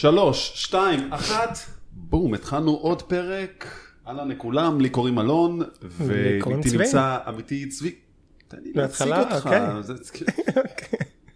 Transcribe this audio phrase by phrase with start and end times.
[0.00, 1.58] שלוש, שתיים, אחת,
[1.92, 3.66] בום, התחלנו עוד פרק.
[4.08, 6.76] אהלן לכולם, לי קוראים אלון, ואיתי.
[6.78, 7.94] נמצא עמיתי צבי.
[8.48, 9.12] תן לי להציג?
[9.12, 9.46] אותך.
[9.46, 9.82] אוקיי.
[9.82, 9.94] זה-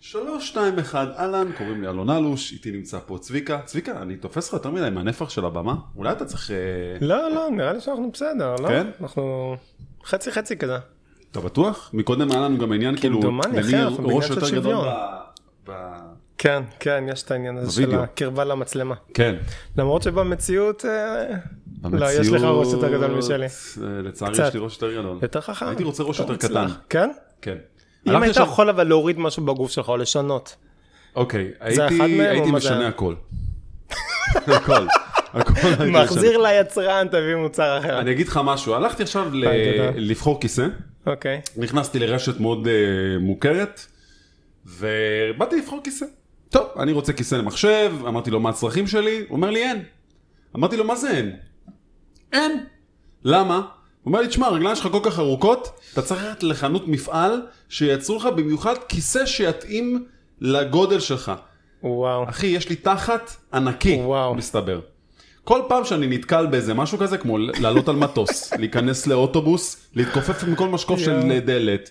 [0.01, 3.61] שלוש, שתיים, אחד, אהלן, קוראים לי אלון אלוש, איתי נמצא פה צביקה.
[3.65, 5.75] צביקה, אני תופס לך יותר מדי מהנפח של הבמה?
[5.97, 6.51] אולי אתה צריך...
[6.51, 6.57] אה,
[7.01, 8.69] לא, לא, נראה לי שאנחנו בסדר, לא?
[8.69, 8.87] כן?
[9.01, 9.57] אנחנו
[10.05, 10.77] חצי חצי כזה.
[11.31, 11.91] אתה בטוח?
[11.93, 14.87] מקודם היה לנו גם עניין כאילו, כמדומני, אחי, למי ראש יותר גדול
[16.45, 17.95] כן, כן, יש את העניין הזה של.
[17.95, 18.95] הקרבה למצלמה.
[19.15, 19.37] כן.
[19.77, 21.25] למרות שבמציאות, אה.
[21.93, 23.47] לא, יש לך ראש יותר גדול משלי.
[23.47, 23.49] אה,
[24.03, 24.49] לצערי קצת.
[24.49, 25.19] יש לי ראש יותר גדול.
[25.23, 25.67] יותר חכם.
[25.67, 26.51] הייתי רוצה ראש יותר מוצלח.
[26.51, 26.75] קטן.
[26.89, 27.11] כן?
[27.43, 27.57] כן.
[28.07, 30.57] אם היית יכול אבל להוריד משהו בגוף שלך או לשנות.
[31.17, 32.89] אוקיי, הייתי הייתי משנה?
[32.89, 33.15] הכל.
[34.35, 34.87] הכל.
[35.33, 37.79] הכל מחזיר ליצרן, תביא מוצר.
[37.79, 38.01] אחר.
[38.01, 39.45] אני אגיד לך משהו, הלכתי עכשיו ל-.
[39.97, 40.67] לבחור כיסא,
[41.07, 41.41] אוקיי.
[41.57, 42.73] נכנסתי לרשת מאוד אה,
[43.21, 43.87] מוכרת,
[44.67, 46.07] ובאתי לבחור כיסא.
[46.49, 49.83] טוב, אני רוצה כיסא למחשב, אמרתי לו מה הצרכים שלי, הוא אומר לי אין.
[50.57, 51.37] אמרתי לו מה זה אין?
[52.33, 52.65] אין.
[53.25, 53.55] למה?
[53.55, 53.65] הוא
[54.07, 58.27] אומר לי, תשמע, הרגליים שלך כל כך ארוכות, אתה צריך ללכת לחנות מפעל שייצרו לך
[58.37, 60.07] במיוחד כיסא שיתאים
[60.41, 61.33] לגודל שלך.
[61.83, 62.29] וואו.
[62.29, 64.35] אחי, יש לי תחת ענקי, וואו.
[64.35, 64.81] מסתבר.
[65.45, 70.69] כל פעם שאני נתקל באיזה משהו כזה, כמו לעלות על מטוס, להיכנס לאוטובוס, להתכופף מכל
[70.69, 71.41] משקוף של.
[71.41, 71.91] דלת.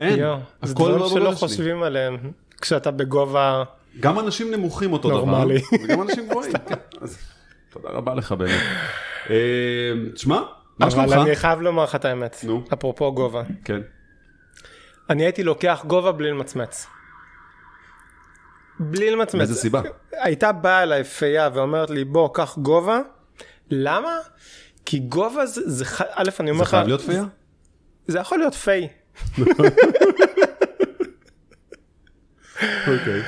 [0.00, 0.16] אין.
[0.16, 1.48] זה הכל דברים לא שלא בגודל שלי.
[1.48, 2.16] חושבים עליהם
[2.64, 3.64] כשאתה בגובה...
[4.00, 5.58] גם אנשים נמוכים אותו נורמלי.
[5.58, 6.52] דבר, וגם אנשים גבוהים.
[6.52, 7.18] כן, אז
[7.70, 8.62] תודה רבה לך באמת.
[9.30, 10.42] אה, תשמע,
[10.78, 11.12] מה שלומך?
[11.12, 12.36] אבל אני חייב לומר לך את האמת.
[12.44, 12.64] נו.
[12.72, 13.42] אפרופו גובה.
[13.64, 13.80] כן.
[15.10, 16.86] אני הייתי לוקח גובה בלי למצמץ.
[18.80, 19.34] בלי למצמץ.
[19.34, 19.82] מאיזה סיבה?
[20.12, 23.00] הייתה באה אליי פייה ואומרת לי בוא קח גובה.
[23.70, 24.18] למה?
[24.86, 27.24] כי גובה זה, זה א' אני אומר זה לך, חייב להיות פייר?
[28.06, 28.88] זה יכול להיות פיי.
[32.98, 33.22] אוקיי.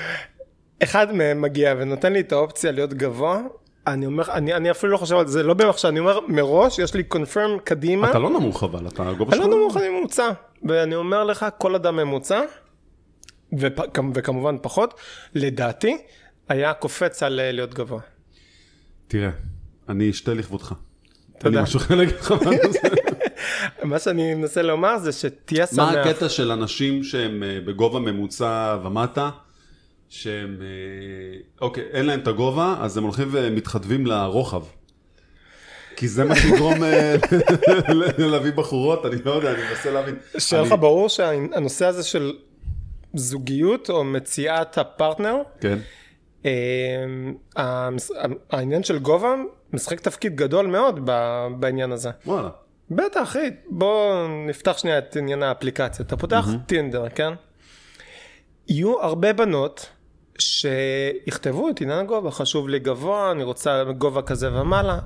[0.83, 3.43] אחד מהם מגיע ונותן לי את האופציה להיות גבוה.
[3.87, 6.95] אני אומר, אני, אני אפילו לא חושב על זה, לא במחשב, אני אומר מראש, יש
[6.95, 8.11] לי קונפירם קדימה.
[8.11, 9.53] אתה לא נמוך אבל, אתה גובה אני שלך.
[9.53, 10.31] לא נמוך, אני ממוצע.
[10.63, 12.41] ואני אומר לך, כל אדם ממוצע,
[13.59, 13.79] ופ,
[14.15, 14.95] וכמובן פחות,
[15.35, 15.97] לדעתי,
[16.49, 18.01] היה קופץ על אה, להיות גבוה.
[19.09, 19.31] תראה,
[19.89, 20.75] אני אשתה לכבודך.
[21.39, 21.59] תודה.
[21.59, 22.89] אני משהו אחר להגיד לך בנושא.
[23.85, 25.79] מה שאני מנסה לומר זה שתהיה שמח.
[25.79, 29.31] מה הקטע של אנשים שהם אה, בגובה ממוצע ומטה,
[30.09, 34.63] שהם, אה, אוקיי, אין להם את הגובה, אז הם הולכים ומתחדבים לרוחב.
[35.97, 37.17] כי זה מה שיגרום אה,
[38.19, 40.17] להביא בחורות, אני לא יודע, אני מנסה להבין.
[40.39, 42.33] שיהיה לך ברור שהנושא הזה של
[43.15, 45.79] זוגיות או מציאת הפרטנר, כן,
[46.47, 47.89] אה,
[48.51, 49.35] העניין של גובה
[49.73, 51.11] משחק תפקיד גדול מאוד
[51.59, 52.11] בעניין הזה.
[52.27, 52.49] וואלה.
[52.91, 56.05] בטח אחי, בוא נפתח שנייה את עניין האפליקציה.
[56.05, 57.33] אתה פותח טינדר, כן?
[58.69, 59.89] יהיו הרבה בנות
[60.41, 64.99] שיכתבו את עניין הגובה, חשוב לי גבוה, אני רוצה גובה כזה ומעלה.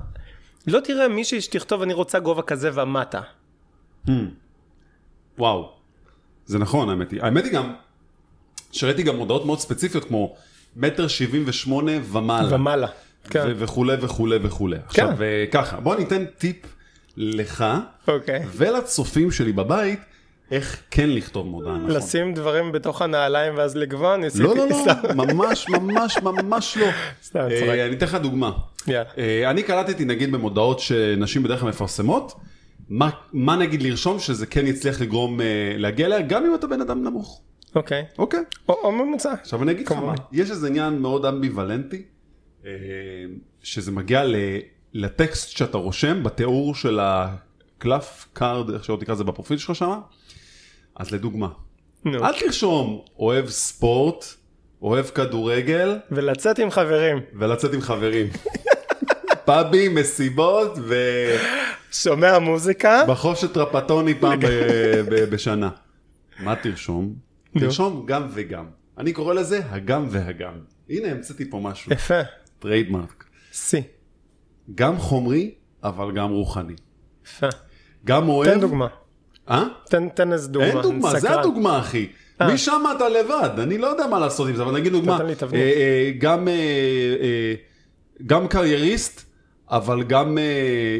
[0.67, 3.21] לא תראה מישהי שתכתוב אני רוצה גובה כזה ומטה.
[5.37, 5.71] וואו.
[6.45, 7.21] זה נכון, האמת היא.
[7.23, 7.73] האמת היא גם,
[8.71, 10.35] שראיתי גם מודעות מאוד ספציפיות, כמו
[10.75, 12.55] מטר שבעים ושמונה ומעלה.
[12.55, 12.87] ומעלה.
[13.29, 14.77] כן, ו- וכולי וכולי וכולי.
[14.85, 16.57] עכשיו, אה, ככה, בוא ניתן טיפ
[17.17, 17.65] לך
[18.07, 18.45] אוקיי.
[18.51, 19.99] ולצופים שלי בבית,
[20.51, 21.91] איך כן לכתוב מודעה נכון.
[21.91, 24.43] לשים דברים בתוך הנעליים ואז לגבוה, ניסיתי.
[24.43, 25.25] לא, לא, לא.
[25.25, 26.87] ממש, ממש, ממש לא.
[27.23, 27.69] סתם, אה, צוחק.
[27.69, 28.51] אני אתן לך דוגמה.
[28.89, 32.33] אה, אני קלטתי נגיד במודעות שנשים בדרך כלל מפרסמות,
[32.89, 35.45] מה, מה נגיד לרשום שזה כן יצליח לגרום אה,
[35.77, 37.41] להגיע אליה, גם אם אתה בן אדם נמוך.
[37.75, 38.05] אוקיי.
[38.19, 38.39] אוקיי?
[38.69, 39.33] או או ממוצע.
[39.33, 40.13] עכשיו אני אגיד לך מה.
[40.31, 42.03] יש איזה עניין מאוד אמביוולנטי,
[43.63, 44.35] שזה מגיע ל-
[44.93, 49.99] לטקסט שאתה רושם בתיאור של הקלף card, איך שלא תקרא לזה בפרופיל שלך שם,
[51.01, 51.47] אז לדוגמה,
[52.05, 52.25] נו.
[52.25, 54.25] אל תרשום אוהב ספורט,
[54.81, 57.19] אוהב כדורגל ולצאת עם חברים.
[57.33, 58.27] ולצאת עם חברים.
[59.45, 60.77] פאבים, מסיבות
[61.91, 63.01] שומע מוזיקה.
[63.03, 64.45] ובחושת רפטוני פעם ב-
[65.09, 65.69] ב- בשנה.
[66.39, 67.15] מה תרשום?
[67.59, 68.65] תרשום גם וגם.
[68.97, 70.53] אני קורא לזה הגם והגם.
[70.89, 71.93] הנה המצאתי פה משהו.
[71.93, 72.21] יפה.
[72.59, 73.23] trademark.
[73.51, 73.81] שיא.
[74.75, 75.51] גם חומרי,
[75.83, 76.75] אבל גם רוחני.
[77.25, 77.47] יפה.
[78.05, 78.53] גם אוהב...
[78.53, 78.87] תן דוגמה.
[79.51, 79.63] אה?
[79.89, 80.67] תן, תן איזה דוגמה.
[80.67, 81.39] אין דוגמה, אני זה סקרן.
[81.39, 82.07] הדוגמה אחי.
[82.41, 82.53] אה.
[82.53, 85.17] משם אתה לבד, אני לא יודע מה לעשות עם זה, אבל נגיד דוגמה.
[85.53, 86.53] אה, אה, גם, אה,
[87.21, 87.53] אה,
[88.25, 89.25] גם קרייריסט,
[89.71, 90.43] אבל גם אה,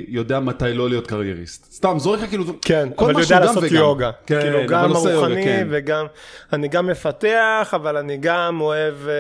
[0.08, 1.74] יודע מתי לא להיות קרייריסט.
[1.74, 3.76] סתם, זורק לך כאילו, כן, אבל יודע לעשות וגם.
[3.76, 4.12] יוגה.
[4.26, 5.68] כן, כאילו גם עושה יוגה, הרוחני כן.
[5.72, 6.06] וגם,
[6.54, 9.14] אני גם מפתח, אבל אני גם אוהב אה,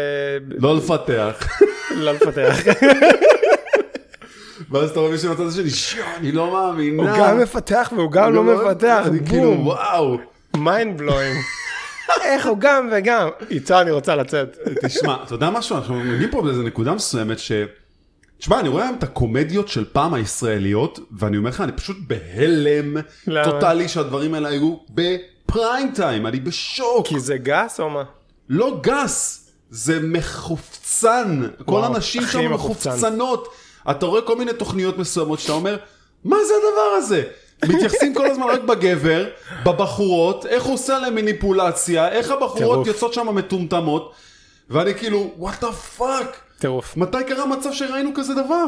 [0.57, 1.47] לא לפתח.
[1.91, 2.57] לא לפתח.
[4.71, 7.17] ואז אתה רואה מישהו מהצד השני, שיו, אני לא הוא מאמינה.
[7.19, 10.17] גם מפתח והוא גם לא מפתח, אני כאילו, וואו.
[10.57, 11.37] mind blowing.
[12.31, 13.29] איך הוא גם וגם?
[13.49, 14.57] איתו אני רוצה לצאת.
[14.85, 15.75] תשמע, אתה יודע משהו?
[15.77, 17.51] אנחנו מגיעים פה באיזה נקודה מסוימת ש...
[18.37, 22.97] תשמע, אני רואה היום את הקומדיות של פעם הישראליות, ואני אומר לך, אני פשוט בהלם?
[23.43, 27.07] טוטאלי שהדברים האלה היו ב prime time, אני בשוק.
[27.07, 28.03] כי זה גס או מה?
[28.49, 31.47] לא גס, זה מחופצן.
[31.65, 32.89] כל הנשים שם מחופצן.
[32.89, 33.47] מחופצנות.
[33.91, 35.77] אתה רואה כל מיני תוכניות מסוימות שאתה אומר,
[36.23, 37.23] מה זה הדבר הזה?
[37.65, 39.25] מתייחסים כל הזמן רק בגבר,
[39.65, 42.87] בבחורות, איך הוא עושה עליהם מניפולציה, איך הבחורות.
[42.87, 44.13] יוצאות שם מטומטמות,
[44.69, 46.25] ואני כאילו, what the fuck?
[46.59, 46.97] טירוף.
[46.97, 48.65] מתי קרה מצב שראינו כזה דבר?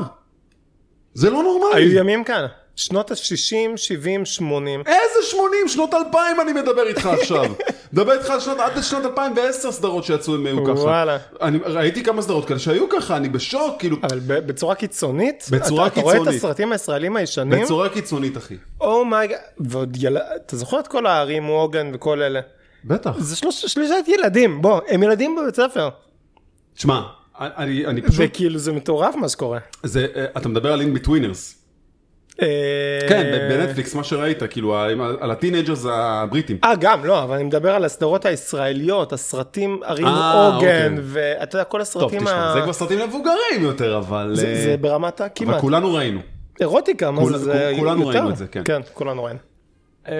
[1.13, 1.81] זה לא נורמלי.
[1.81, 2.45] היו ימים כאן.
[2.75, 4.79] שנות ה-60, 70, 80.
[4.79, 5.67] איזה 80?
[5.67, 7.45] שנות 2000 אני מדבר איתך עכשיו.
[7.93, 10.71] מדבר איתך על שנות, עד לשנות 2010 סדרות שיצאו הם היו ככה.
[10.71, 11.17] וואלה.
[11.41, 15.47] אני ראיתי כמה סדרות כאלה שהיו ככה, אני בשוק, כאילו, אבל בצורה קיצונית?
[15.51, 16.39] בצורה אתה, אתה רואה את קיצונית.
[16.39, 17.63] הסרטים הישראלים הישנים?
[17.63, 18.55] בצורה קיצונית אחי.
[18.81, 19.37] אומייגה.
[19.59, 20.17] ועוד יל...
[20.17, 22.39] אתה זוכר את כל הערים, ווגן וכל אלה?
[22.85, 23.11] בטח.
[23.19, 25.89] זה שלוש, שלושת ילדים, בוא, הם ילדים בבית ספר.
[26.75, 27.01] תשמע,
[27.39, 29.59] אני, אני פשוט, וכאילו זה מטורף מה שקורה.
[29.83, 31.62] זה, אה, אתה מדבר על אין ביטווינרס.
[32.41, 32.47] אה,
[33.09, 34.77] כן, בנטפליקס, מה שראית, כאילו,
[35.19, 36.57] על הטינג'רס הבריטים.
[36.63, 41.03] אה, גם, לא, אבל אני מדבר על הסדרות הישראליות, הסרטים, ערים אה, עוגן, אוקיי.
[41.03, 42.53] ואתה יודע, כל טוב, הסרטים תשמע, ה...
[42.53, 44.31] זה כבר סרטים מבוגרים יותר, אבל...
[44.35, 45.61] זה, אה, ברמת אבל הכמעט.
[45.61, 46.19] כולנו ראינו.
[46.59, 47.37] אירוטיקה, מה זה?
[47.37, 48.07] זה כול- כולנו?
[48.07, 48.61] ראינו את זה, כן.
[48.65, 49.39] כן, כולנו ראינו.
[50.07, 50.13] אה,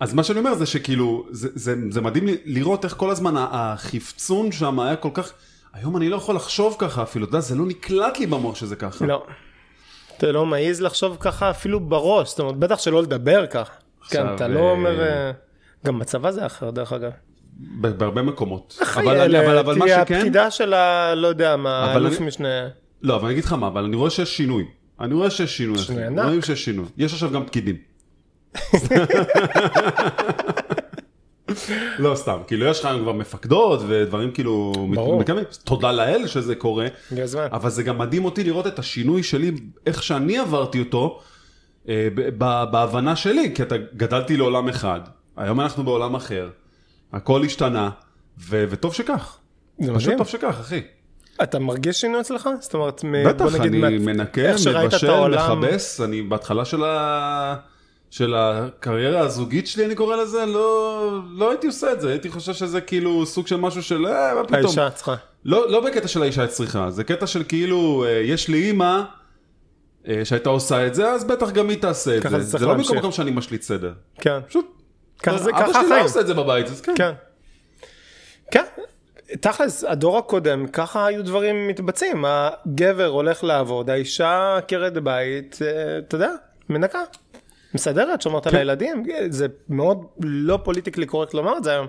[0.00, 4.96] אז מה שאני אומר זה שכאילו, זה, מדהים לראות איך כל הזמן החפצון שם היה
[4.96, 5.32] כל כך...
[5.74, 8.76] היום אני לא יכול לחשוב ככה אפילו, אתה יודע, זה לא נקלט לי במוח שזה
[8.76, 9.06] ככה.
[9.06, 9.24] לא.
[10.22, 13.72] אתה לא מעז לחשוב ככה אפילו בראש, זאת אומרת, בטח שלא לדבר ככה.
[14.08, 15.00] כן, אתה אה, לא אומר...
[15.00, 15.30] אה,
[15.86, 17.10] גם בצבא זה אחר, דרך אגב.
[17.56, 18.78] בהרבה מקומות.
[18.96, 20.14] אבל, אבל, אבל מה תהיה שכן...
[20.14, 21.14] הפקידה של ה...
[21.14, 22.68] לא יודע מה, אלוף אני- משנה.
[23.02, 24.64] לא, אבל אני אגיד לך מה, אבל אני רואה שיש שינוי.
[25.00, 25.78] אני רואה שיש שינוי.
[25.78, 26.24] שינוי ענק.
[26.24, 26.86] רואים שיש שינוי.
[26.96, 27.76] יש עכשיו גם פקידים.
[31.98, 35.20] לא סתם, כאילו יש לך היום כבר מפקדות ודברים כאילו ברור.
[35.20, 36.86] מקיימים, תודה לאל שזה קורה.
[37.52, 39.50] אבל זה גם מדהים אותי לראות את השינוי שלי,
[39.86, 41.20] איך שאני עברתי אותו,
[41.88, 42.38] אה, ב-
[42.70, 45.00] בהבנה שלי, כי אתה גדלתי לעולם אחד,
[45.36, 46.48] היום אנחנו בעולם אחר,
[47.12, 47.90] הכל השתנה,
[48.40, 49.36] ו- וטוב שכך.
[49.80, 50.18] פשוט מדהים.
[50.18, 50.80] טוב שכך, אחי.
[51.42, 52.48] אתה מרגיש שינוי אצלך?
[52.60, 54.40] זאת אומרת, בטח, בוא נגיד, אני מה- מנקה,
[54.84, 57.54] מבשל, העולם- מכבס, אני בהתחלה של, ה...
[58.12, 62.52] של הקריירה הזוגית שלי, אני קורא לזה, לא, לא הייתי עושה את זה, הייתי חושב
[62.52, 64.64] שזה כאילו סוג של משהו של, אה, מה פתאום.
[64.64, 65.14] האישה צריכה.
[65.44, 69.02] לא, לא בקטע של האישה צריכה, זה קטע של כאילו, אה, יש לי אימא
[70.08, 72.40] אה, שהייתה עושה את זה, אז בטח גם היא תעשה את זה.
[72.40, 72.74] זה זה לא.
[72.74, 73.92] במקום מקום שאני משליט סדר.
[74.20, 74.38] כן.
[74.48, 74.66] פשוט,
[75.22, 76.02] ככה זה, אבא ככה שלי לא.
[76.02, 76.94] עושה את זה בבית, אז כן.
[76.96, 77.12] כן.
[78.50, 78.64] כן.
[79.40, 82.24] תכלס, הדור הקודם, ככה היו דברים מתבצעים.
[82.26, 86.30] הגבר הולך לעבוד, האישה עקרת בית, אה, אתה יודע,
[86.68, 87.00] מנקה.
[87.74, 88.58] מסדרת, שומרת על כן.
[88.58, 89.04] הילדים.
[89.28, 91.86] זה מאוד לא politically correct לומר את זה היום,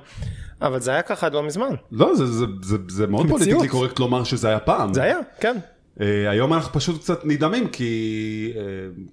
[0.62, 1.76] אבל זה היה ככה עד לא מזמן.
[1.92, 3.28] לא, זה, זה, זה, זה מאוד.
[3.30, 4.94] politically correct לומר שזה היה פעם.
[4.94, 5.58] זה היה, כן.
[6.02, 8.62] אה, היום אנחנו פשוט קצת נדהמים, כי אה,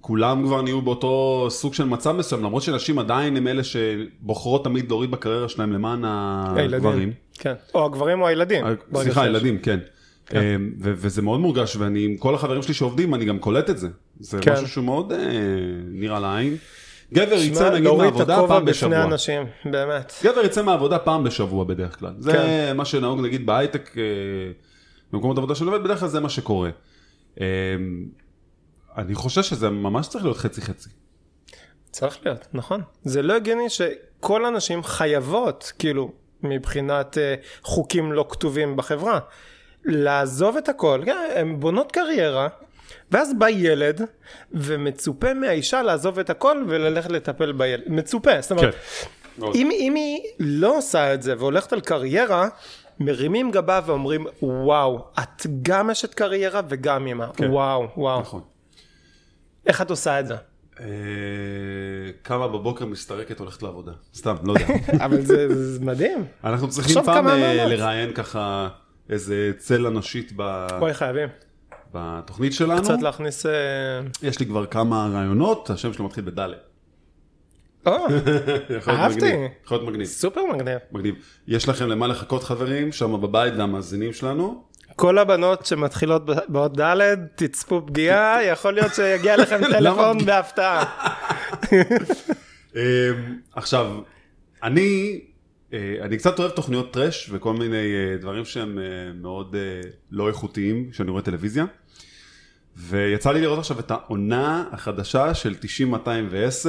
[0.01, 4.89] כולם כבר נהיו באותו סוג של מצב מסוים, למרות שנשים עדיין הם אלה שבוחרות תמיד
[4.89, 7.13] להוריד בקריירה שלהם למען הגברים.
[7.33, 7.53] כן.
[7.75, 8.65] או הגברים או הילדים.
[8.65, 9.29] אה, סליחה, שיש.
[9.29, 9.57] ילדים,
[10.31, 10.37] כן.
[10.37, 13.87] אה, וזה מאוד מורגש, ואני עם כל החברים שלי שעובדים, אני גם קולט את זה.
[14.19, 14.53] זה כן.
[14.53, 15.17] משהו שהוא מאוד אה,
[15.91, 16.57] נראה לעין.
[17.13, 19.03] גבר שמע, יצא נגיד להוריד את מהעבודה הכובע פעם בפני בשבוע.
[19.03, 20.13] אנשים, באמת.
[20.23, 22.13] גבר יצא מהעבודה פעם בשבוע בדרך כלל.
[22.17, 22.77] זה כן.
[22.77, 24.03] מה שנהוג נגיד בהייטק, אה,
[25.13, 26.69] במקומות עבודה שאני עובד, בדרך כלל זה מה שקורה.
[27.41, 27.45] אה,
[28.97, 30.89] אני חושב שזה ממש צריך להיות חצי חצי.
[31.91, 32.81] צריך להיות, נכון.
[33.03, 36.11] זה לא הגיוני שכל הנשים חייבות, כאילו,
[36.43, 39.19] מבחינת אה, חוקים לא כתובים בחברה,
[39.85, 42.47] לעזוב את הכל, כן, הן בונות קריירה,
[43.11, 44.01] ואז בא ילד,
[44.51, 47.83] ומצופה מהאישה לעזוב את הכל וללכת לטפל בילד.
[47.87, 49.45] מצופה, זאת אומרת, כן.
[49.55, 52.49] אם, אם היא לא עושה את זה והולכת על קריירה,
[52.99, 57.25] מרימים גבה ואומרים, וואו, את גם אשת קריירה וגם אמא.
[57.35, 57.49] כן.
[57.49, 58.21] וואו, וואו.
[58.21, 58.41] נכון.
[59.65, 60.35] איך את עושה את זה?
[60.79, 60.85] אה,
[62.21, 63.91] קמה בבוקר מסתרקת הולכת לעבודה.
[64.15, 64.65] סתם, לא יודע.
[65.05, 65.47] אבל זה,
[65.81, 66.25] מדהים.
[66.43, 67.65] אנחנו צריכים פעם אה.
[67.65, 68.69] לראיין ככה
[69.11, 71.29] איזה צלע נשית ב- וואי, חייבים.
[71.93, 72.81] בתוכנית שלנו.
[72.83, 73.45] קצת להכניס...
[73.45, 73.51] אה,
[74.23, 76.57] יש לי כבר כמה רעיונות, השם שלו מתחיל בדלת.
[77.85, 77.91] או,
[78.87, 79.25] אהבתי.
[79.65, 80.05] יכול להיות מגניב.
[80.07, 80.77] סופר מגניב.
[80.91, 81.15] מגניב.
[81.47, 84.63] יש לכם למה לחכות חברים, שם בבית והמאזינים שלנו.
[84.95, 86.97] כל הבנות שמתחילות ב- באות ד',
[87.35, 90.25] תצפו פגיעה, יכול להיות שיגיע לכם טלפון?
[90.25, 90.85] בהפתעה.
[92.75, 92.81] אמ,
[93.55, 93.91] עכשיו,
[94.63, 95.21] אני,
[96.01, 98.83] אני קצת אוהב תוכניות טראש וכל מיני אה, דברים שהם אה,
[99.21, 101.65] מאוד אה, לא איכותיים כשאני רואה טלוויזיה.
[102.77, 105.55] ויצא לי לראות עכשיו את העונה החדשה של
[106.63, 106.67] 90-210,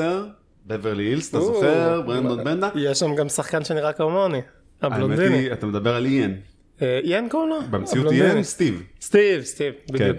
[0.67, 2.01] בברלי הילס, אתה זוכר?
[2.01, 2.69] ברנדון בנדה.
[2.75, 4.37] יש שם גם שחקן שנראה כמוני.
[4.37, 4.45] האמת
[4.93, 5.37] הבלונדיני.
[5.37, 6.41] היא, אתה מדבר על איין.
[6.83, 7.59] אה, איין קוראים לו?
[7.71, 8.13] במציאות.
[8.13, 8.83] איין, סטיב.
[9.01, 9.95] סטיב, סטיב, כן.
[9.95, 10.17] בדיוק.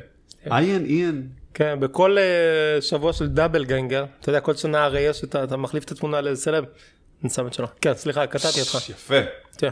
[0.51, 1.27] איין, איין.
[1.53, 5.91] כן, בכל אה, שבוע של doppelganger, אתה יודע, כל שנה הרי יש, אתה מחליף את
[5.91, 6.63] התמונה לסלב,
[7.23, 7.67] אני שם את שלו.
[7.81, 8.89] כן, סליחה, קטעתי אותך.
[8.89, 9.15] יפה.
[9.57, 9.69] כן.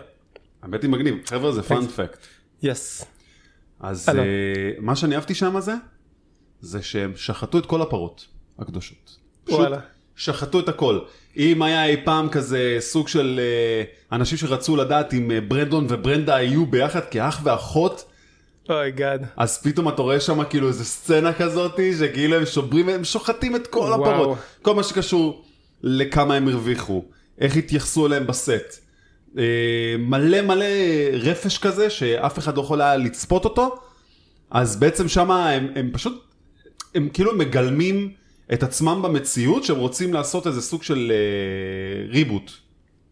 [0.61, 1.15] האמת היא מגניב.
[1.25, 2.27] חבר'ה, זה fun fact.
[2.63, 3.05] yes.
[3.79, 4.09] אז.
[4.09, 5.73] אה, מה שאני אהבתי שם זה,
[6.61, 8.27] זה שהם שחטו את כל הפרות
[8.59, 9.17] הקדושות.
[9.43, 9.67] פשוט.
[10.15, 10.99] שחטו את הכל.
[11.37, 16.35] אם היה אי פעם כזה סוג של אה, אנשים שרצו לדעת אם אה, ברנדון וברנדה
[16.35, 18.11] היו ביחד כאח ואחות,
[18.69, 19.25] אוי גאד.
[19.37, 23.67] אז פתאום אתה רואה שם כאילו איזה סצנה כזאת, שכאילו הם שוברים, הם שוחטים את
[23.67, 24.11] כל וואו.
[24.11, 24.37] הפרות.
[24.61, 25.45] כל מה שקשור
[25.83, 27.05] לכמה הם הרוויחו,
[27.41, 28.85] איך התייחסו אליהם בסט.
[29.37, 30.65] אה, מלא מלא
[31.13, 33.75] רפש כזה, שאף אחד לא יכול היה לצפות אותו,
[34.51, 36.23] אז בעצם שם הם, הם פשוט,
[36.95, 38.11] הם כאילו מגלמים
[38.53, 42.51] את עצמם במציאות, שהם רוצים לעשות איזה סוג של אה, ריבוט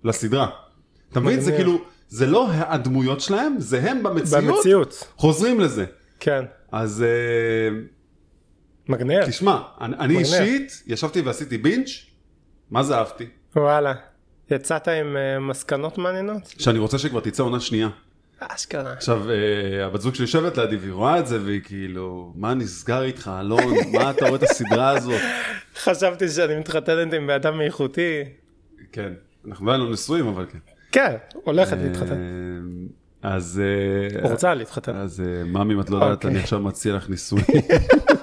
[0.03, 0.47] לסדרה.
[1.11, 1.39] אתה מבין?
[1.39, 1.51] זה.
[1.51, 5.07] כאילו, זה לא הדמויות שלהם, זה הם במציאות, במציאות.
[5.17, 5.85] חוזרים לזה.
[6.19, 6.45] כן.
[6.71, 7.79] אז אה,
[8.89, 9.25] מגניב.
[9.25, 10.33] תשמע, אני, אני מגניב.
[10.33, 11.89] אישית ישבתי ועשיתי בינץ',
[12.71, 13.25] מה זה אהבתי?
[13.55, 14.08] וואלה.
[14.51, 16.53] יצאת עם אה, מסקנות מעניינות?
[16.57, 17.89] שאני רוצה שכבר תצא עונה שנייה.
[18.39, 18.93] אשכרה.
[18.93, 23.03] עכשיו, אה, הבת זוג שלי יושבת לידי והיא רואה את זה והיא כאילו, מה נסגר
[23.03, 23.73] איתך, אלון?
[23.93, 25.21] מה אתה רואה את הסדרה הזאת?
[25.83, 28.23] חשבתי שאני מתחתנת עם אדם איכותי.
[28.91, 29.13] כן,
[29.47, 30.57] אנחנו עדיין לא נשואים, אבל כן.
[30.91, 32.17] כן, הולכת להתחתן.
[33.23, 33.61] אה, אז...
[34.15, 34.95] אה, או רוצה להתחתן.
[34.95, 36.29] אז ממי, אם את לא יודעת, אוקיי.
[36.29, 37.45] אני עכשיו מציע לך נישואים.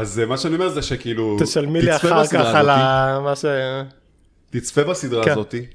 [0.00, 2.70] אז אה, מה שאני אומר זה שכאילו, תשלמי לי אחר כך על.
[2.70, 3.20] ה...
[3.24, 3.44] מה ש...
[4.50, 5.32] תצפה בסדרה כן.
[5.32, 5.66] הזאתי.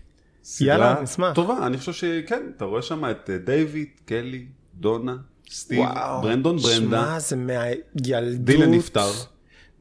[0.61, 1.33] יאללה, נשמח.
[1.33, 5.15] טובה, אני חושב שכן, אתה רואה שם את אה, דיוויד, קלי, דונה,
[5.49, 6.21] סטיב, וואו.
[6.21, 8.45] ברנדון ברנדה, שמע, זה מהילדות.
[8.45, 9.01] דילן נפטר.
[9.01, 9.11] היה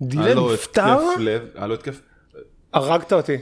[0.03, 0.83] דילן לו נפטר?
[0.83, 2.01] התקף לב, היה לו התקף.
[2.73, 3.37] הרגת אותי.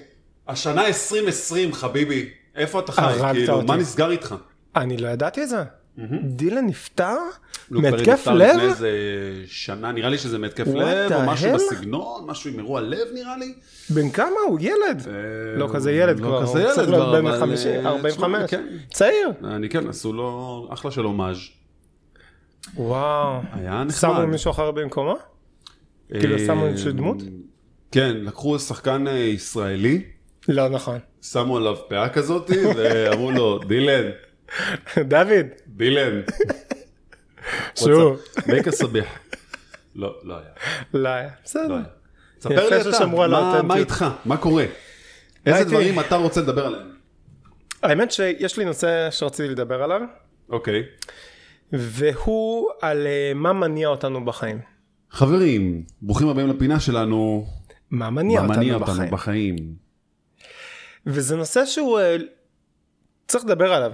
[0.49, 3.02] השנה 2020, חביבי, איפה אתה חי?
[3.02, 3.66] הרגת כאילו, אותי.
[3.66, 4.35] מה נסגר איתך?
[4.76, 5.62] אני לא ידעתי את זה.
[6.23, 7.16] דילן נפטר?
[7.68, 8.49] פרי מהתקף נפטר לב?
[8.49, 8.90] לפני איזה
[9.47, 11.54] שנה, נראה לי שזה מהתקף לב, או משהו?
[11.54, 13.54] בסגנון, משהו עם אירוע לב נראה לי.
[13.90, 14.59] בן כמה הוא?
[14.61, 15.06] ילד.
[15.09, 17.90] אה, לא כזה ילד לא כבר, כזה הוא צריך ילד להיות כבר, בן 50, אה,
[17.90, 18.44] 45.
[18.44, 18.66] תשמע, כן.
[18.92, 19.32] צעיר.
[19.44, 21.37] אני כן, עשו לו אחלה של הומאז'.
[22.76, 23.40] וואו.
[23.52, 24.11] היה נחמד.
[24.12, 25.16] שמו מישהו אחר במקומו?
[26.18, 27.16] כאילו, אה, שמו איזושהי דמות?
[27.92, 30.02] כן, לקחו שחקן אה, ישראלי,
[30.49, 30.99] לא נכון.
[31.23, 34.11] שמו עליו פאה כזאת, ואמרו לו, דילן,
[35.09, 35.47] דוד.
[35.80, 36.20] דילן,
[37.78, 38.16] שהוא.
[38.46, 39.06] מייקה סביח.
[39.94, 40.49] לא, לא היה.
[40.94, 41.28] לא היה.
[41.44, 41.68] בסדר.
[41.68, 41.76] לא.
[42.40, 42.80] ספר לי
[43.28, 44.04] אתה, מה- איתך?
[44.25, 44.64] מה קורה?
[45.46, 46.90] איזה דברים אתה רוצה לדבר עליהם?
[47.82, 50.00] האמת שיש לי נושא שרציתי לדבר עליו,
[50.49, 50.82] אוקיי.
[51.72, 54.60] והוא על אה, מה מניע אותנו בחיים.
[55.10, 57.46] חברים, ברוכים הבאים לפינה שלנו.
[57.90, 59.10] מה מניע מה מניע אותנו.
[59.10, 59.56] בחיים.
[61.06, 62.16] וזה נושא שהוא אה,
[63.28, 63.92] צריך לדבר עליו.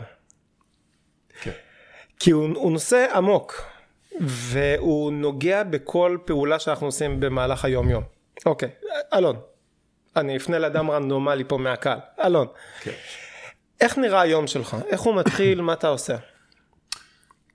[2.18, 3.62] כי הוא, הוא נושא עמוק,
[4.20, 8.04] והוא נוגע בכל פעולה שאנחנו עושים במהלך היום יום.
[8.46, 8.70] אוקיי,
[9.14, 9.36] אלון,
[10.16, 11.98] אני אפנה לאדם רנדומלי פה מהקהל.
[12.24, 12.46] אלון,
[12.80, 12.92] כן.
[13.80, 14.76] איך נראה היום שלך?
[14.86, 15.60] איך הוא מתחיל?
[15.60, 16.16] מה אתה עושה?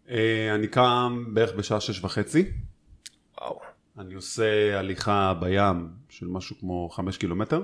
[0.09, 2.51] אה, אני קם בערך בשעה שש וחצי.
[3.41, 3.59] וואו.
[3.97, 7.63] אני עושה הליכה בים של משהו כמו חמש קילומטר.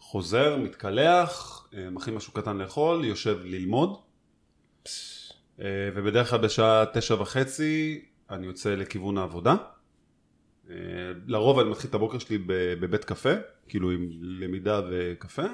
[0.00, 3.90] חוזר, מתקלח, אה, מכין משהו קטן לאכול, יושב ללמוד.
[4.86, 5.25] אה,
[5.58, 9.56] ובדרך כלל בשעה תשע וחצי אני יוצא לכיוון העבודה.
[10.70, 10.74] אה,
[11.26, 12.38] לרוב אני מתחיל את הבוקר שלי
[12.80, 13.30] בבית קפה,
[13.68, 15.46] כאילו עם למידה וקפה.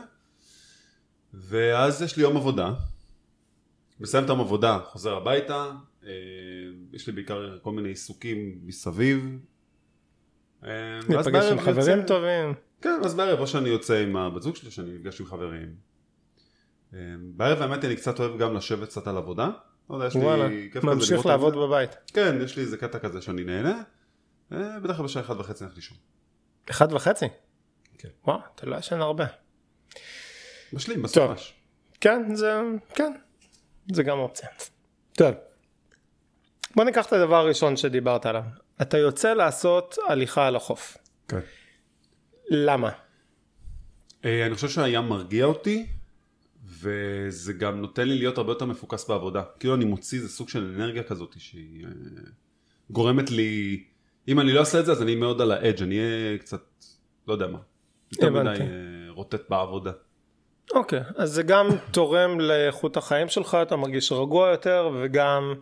[1.35, 2.75] ואז יש לי יום עבודה.
[4.01, 5.71] מסיים את היום עבודה, חוזר הביתה,
[6.07, 6.09] אה,
[6.93, 9.39] יש לי בעיקר כל מיני עיסוקים מסביב.
[10.65, 12.55] אה, ניפגש עם חברים יוצא- טובים.
[12.81, 15.75] כן, אז בערב או שאני יוצא עם הבת זוג שלי, שאני נפגש עם חברים.
[16.95, 16.99] אה,
[17.37, 19.51] בערב האמת אני קצת אוהב גם לשבת קצת על עבודה.
[19.93, 21.55] לא יודע, יש וואלה, לי כיף כזה ממשיך לעבוד.
[21.57, 21.97] בבית.
[22.07, 23.83] כן, יש לי איזה קטע כזה שאני נהנה.
[24.53, 25.99] אה, בדרך כלל בשעה אחת וחצי הולך לישון.
[26.71, 27.27] אחד וחצי?
[27.99, 28.09] כן.
[28.25, 29.25] וואו, אתה לא ישן הרבה.
[30.73, 31.03] משלים.
[31.03, 31.55] בסופש.
[32.01, 32.61] כן, זה,
[32.95, 33.13] כן,
[33.93, 34.49] זה גם אופציה.
[35.13, 35.35] טוב.
[36.77, 38.43] בוא ניקח את הדבר הראשון שדיברת עליו.
[38.83, 40.97] אתה יוצא לעשות הליכה על החוף.
[41.29, 41.41] כן.
[42.51, 42.91] למה?
[44.25, 45.87] אה, אני חושב שהים מרגיע אותי,
[46.83, 49.43] וזה גם נותן לי להיות הרבה יותר מפוקס בעבודה.
[49.61, 51.91] כאילו אני מוציא איזה סוג של אנרגיה כזאת שהיא אה,
[52.91, 53.85] גורמת לי,
[54.29, 56.63] אם אני לא אעשה את זה אז אני מאוד על האדג', אני אהיה קצת,
[57.29, 57.59] לא יודע מה,
[58.13, 58.49] יותר מדי.
[58.61, 58.67] אה,
[59.09, 59.93] רוטט בעבודה.
[60.75, 65.55] אוקיי, אז זה גם תורם לאיכות החיים שלך, אתה מרגיש רגוע יותר, וגם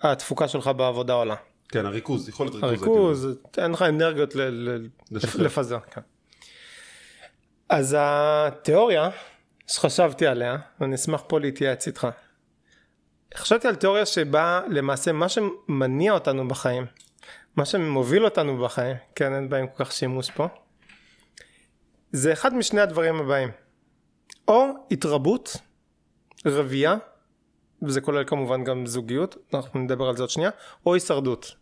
[0.00, 1.34] התפוקה שלך בעבודה עולה.
[1.68, 2.70] כן, הריכוז, יכולת ריכוז.
[2.70, 5.44] הריכוז, אין לך אנרגיות ל- ל- לשחרר.
[5.44, 5.78] לפזר.
[5.90, 6.00] כן.
[7.68, 9.10] אז התיאוריה
[9.66, 12.08] שחשבתי עליה, ואני אשמח פה להתייעץ איתך.
[13.34, 16.86] חשבתי על תיאוריה שבה למעשה מה שמניע אותנו בחיים,
[17.56, 20.48] מה שמוביל אותנו בחיים, כן אין בהם כל כך שימוש פה,
[22.12, 23.48] זה אחד משני הדברים הבאים.
[24.48, 25.56] או התרבות,
[26.46, 26.96] רבייה,
[27.82, 30.50] וזה כולל כמובן גם זוגיות, אנחנו נדבר על זה עוד שנייה,
[30.86, 31.54] או הישרדות.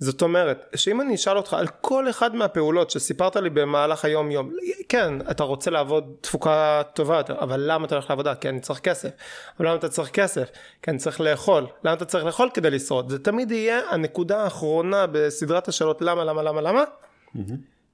[0.00, 4.50] זאת אומרת, שאם אני אשאל אותך על כל אחד מהפעולות שסיפרת לי במהלך היום יום,
[4.88, 8.34] כן, אתה רוצה לעבוד תפוקה טובה יותר, אבל למה אתה הולך לעבודה?
[8.34, 9.10] כי אני צריך כסף.
[9.58, 10.48] אבל למה אתה צריך כסף?
[10.82, 11.66] כי אני צריך לאכול.
[11.84, 13.08] למה אתה צריך לאכול כדי לשרוד?
[13.08, 16.84] זה תמיד יהיה הנקודה האחרונה בסדרת השאלות למה, למה, למה, למה?
[16.84, 17.38] Mm-hmm.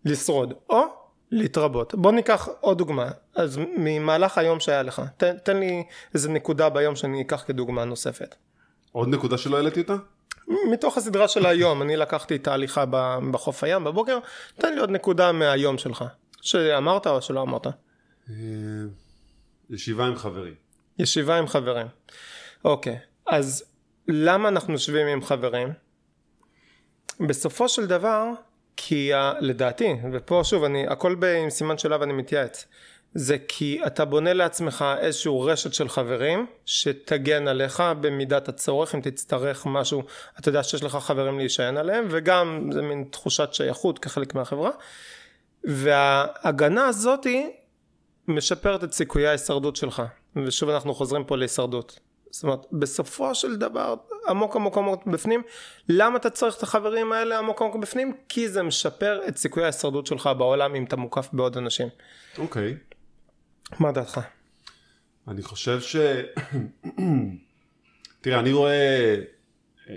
[0.04, 0.54] לשרוד.
[0.70, 0.82] או
[1.30, 1.94] להתרבות.
[1.94, 5.84] בוא ניקח עוד דוגמה, אז ממהלך היום שהיה לך, תן, תן לי
[6.14, 8.34] איזה נקודה ביום שאני אקח כדוגמה נוספת.
[8.92, 9.96] עוד נקודה שלא העליתי אותה?
[10.48, 12.84] מתוך הסדרה של היום, אני לקחתי את ההליכה
[13.30, 14.18] בחוף הים בבוקר,
[14.54, 16.04] תן לי עוד נקודה מהיום שלך,
[16.42, 17.66] שאמרת או שלא אמרת.
[17.66, 18.34] אה,
[19.70, 20.54] ישיבה עם חברים.
[20.98, 21.86] ישיבה עם חברים.
[22.64, 23.64] אוקיי, אז
[24.08, 25.72] למה אנחנו יושבים עם חברים?
[27.20, 28.24] בסופו של דבר,
[28.76, 32.66] כי ה, לדעתי, ופה שוב, אני, הכל עם סימן שאלה ואני מתייעץ,
[33.18, 39.66] זה כי אתה בונה לעצמך איזשהו רשת של חברים שתגן עליך במידת הצורך אם תצטרך
[39.66, 40.02] משהו
[40.40, 44.70] אתה יודע שיש לך חברים להישען עליהם וגם זה מין תחושת שייכות כחלק מהחברה
[45.64, 47.52] וההגנה הזאתי
[48.28, 50.02] משפרת את סיכויי ההישרדות שלך
[50.36, 53.94] ושוב אנחנו חוזרים פה להישרדות זאת אומרת בסופו של דבר
[54.28, 55.42] עמוק עמוק עמוק בפנים
[55.88, 60.06] למה אתה צריך את החברים האלה עמוק עמוק בפנים כי זה משפר את סיכויי ההישרדות
[60.06, 61.88] שלך בעולם אם אתה מוקף בעוד אנשים.
[62.38, 62.76] אוקיי.
[62.92, 62.95] Okay.
[63.80, 64.20] מה דעתך?
[65.28, 65.96] אני חושב ש...
[68.20, 69.14] תראה, אני רואה...
[69.88, 69.94] אה,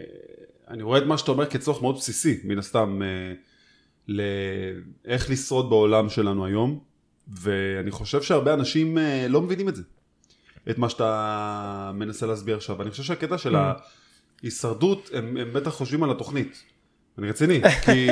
[0.67, 3.33] אני רואה את מה שאתה אומר כצורך מאוד בסיסי, מן הסתם, אה,
[4.07, 6.79] לאיך לשרוד בעולם שלנו היום,
[7.27, 9.83] ואני חושב שהרבה אנשים אה, לא מבינים את זה,
[10.69, 12.81] את מה שאתה מנסה להסביר עכשיו.
[12.81, 13.59] אני חושב שהקטע של mm.
[14.43, 16.63] ההישרדות, הם, הם בטח חושבים על התוכנית.
[17.17, 18.09] אני רציני, כי...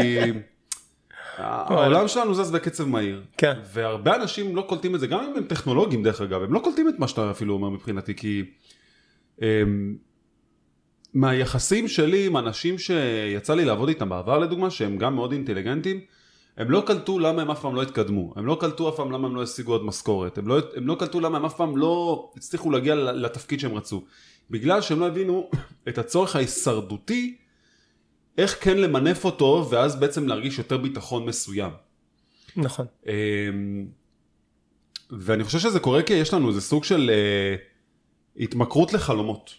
[1.38, 3.54] העולם שלנו זז בקצב מהיר, כן.
[3.74, 6.90] והרבה אנשים לא קולטים את זה, גם אם הם טכנולוגים דרך אגב, הם לא קולטים
[6.90, 8.44] את מה שאתה אפילו אומר מבחינתי, כי
[9.42, 9.96] הם, אמ,
[11.14, 16.00] מהיחסים שלי עם אנשים שיצא לי לעבוד איתם בעבר לדוגמה, שהם גם מאוד אינטליגנטים,
[16.58, 19.28] הם לא קלטו למה הם אף פעם לא התקדמו, הם לא קלטו אף פעם למה
[19.28, 22.30] הם לא השיגו עוד משכורת, הם לא, הם לא קלטו למה הם אף פעם לא
[22.38, 24.04] הצליחו להגיע לתפקיד שהם רצו,
[24.50, 25.50] בגלל שהם לא הבינו
[25.88, 27.38] את הצורך ההישרדותי
[28.38, 31.72] איך כן למנף אותו, ואז בעצם להרגיש יותר ביטחון מסוים.
[32.56, 32.86] נכון.
[33.06, 33.88] אמ,
[35.10, 37.56] ואני חושב שזה קורה כי יש לנו איזה סוג של אה,
[38.44, 39.54] התמכרות לחלומות.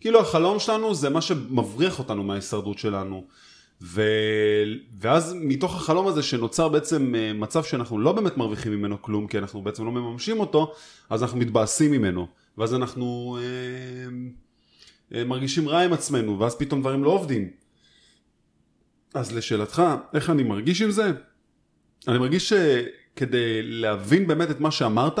[0.00, 3.24] כאילו החלום שלנו זה מה שמבריח אותנו מההישרדות שלנו.
[3.82, 4.02] ו...
[4.98, 9.38] ואז מתוך החלום הזה שנוצר בעצם אה, מצב שאנחנו לא באמת מרוויחים ממנו כלום, כי
[9.38, 10.72] אנחנו בעצם לא מממשים אותו,
[11.10, 12.26] אז אנחנו מתבאסים ממנו.
[12.58, 13.46] ואז אנחנו אה,
[15.18, 17.61] אה, מרגישים רע עם עצמנו, ואז פתאום דברים לא עובדים.
[19.14, 19.82] אז לשאלתך,
[20.14, 21.12] איך אני מרגיש עם זה?
[22.08, 25.18] אני מרגיש שכדי להבין באמת את מה שאמרת,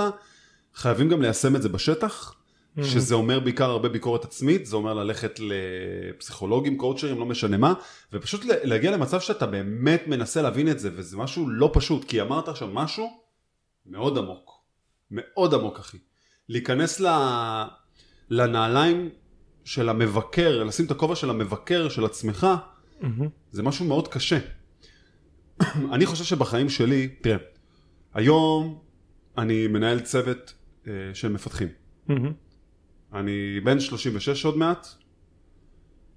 [0.74, 2.84] חייבים גם ליישם את זה בשטח, mm-hmm.
[2.84, 7.74] שזה אומר בעיקר הרבה ביקורת עצמית, זה אומר ללכת לפסיכולוגים, קואוצ'רים, לא משנה מה,
[8.12, 12.48] ופשוט להגיע למצב שאתה באמת מנסה להבין את זה, וזה משהו לא פשוט, כי אמרת
[12.48, 13.20] עכשיו משהו
[13.86, 14.60] מאוד עמוק,
[15.10, 15.98] מאוד עמוק אחי.
[16.48, 17.06] להיכנס ל...
[18.30, 19.10] לנעליים
[19.64, 22.46] של המבקר, לשים את הכובע של המבקר של עצמך,
[23.02, 23.28] Mm-hmm.
[23.50, 24.38] זה משהו מאוד קשה.
[25.92, 27.36] אני חושב שבחיים שלי, תראה,
[28.14, 28.78] היום
[29.38, 30.54] אני מנהל צוות
[30.86, 31.68] אה, של מפתחים.
[32.08, 32.12] Mm-hmm.
[33.14, 34.86] אני בן 36 עוד מעט,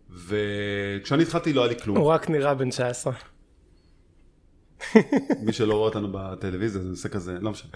[0.10, 1.98] וכשאני התחלתי לא היה לי כלום.
[1.98, 3.13] הוא רק נראה בן 19.
[5.45, 7.71] מי שלא רואה אותנו בטלוויזיה זה עושה כזה, לא משנה.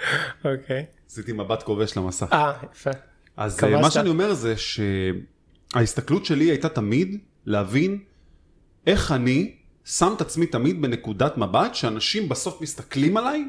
[0.45, 0.85] אוקיי.
[0.89, 1.07] Okay.
[1.09, 2.27] עשיתי מבט כובש למסך.
[2.33, 2.89] אה, יפה.
[3.37, 4.53] אז אה, מה שאני אומר זה
[5.73, 7.99] שההסתכלות שלי הייתה תמיד להבין
[8.89, 13.45] איך אני שם את עצמי תמיד בנקודת מבט שאנשים בסוף מסתכלים עליי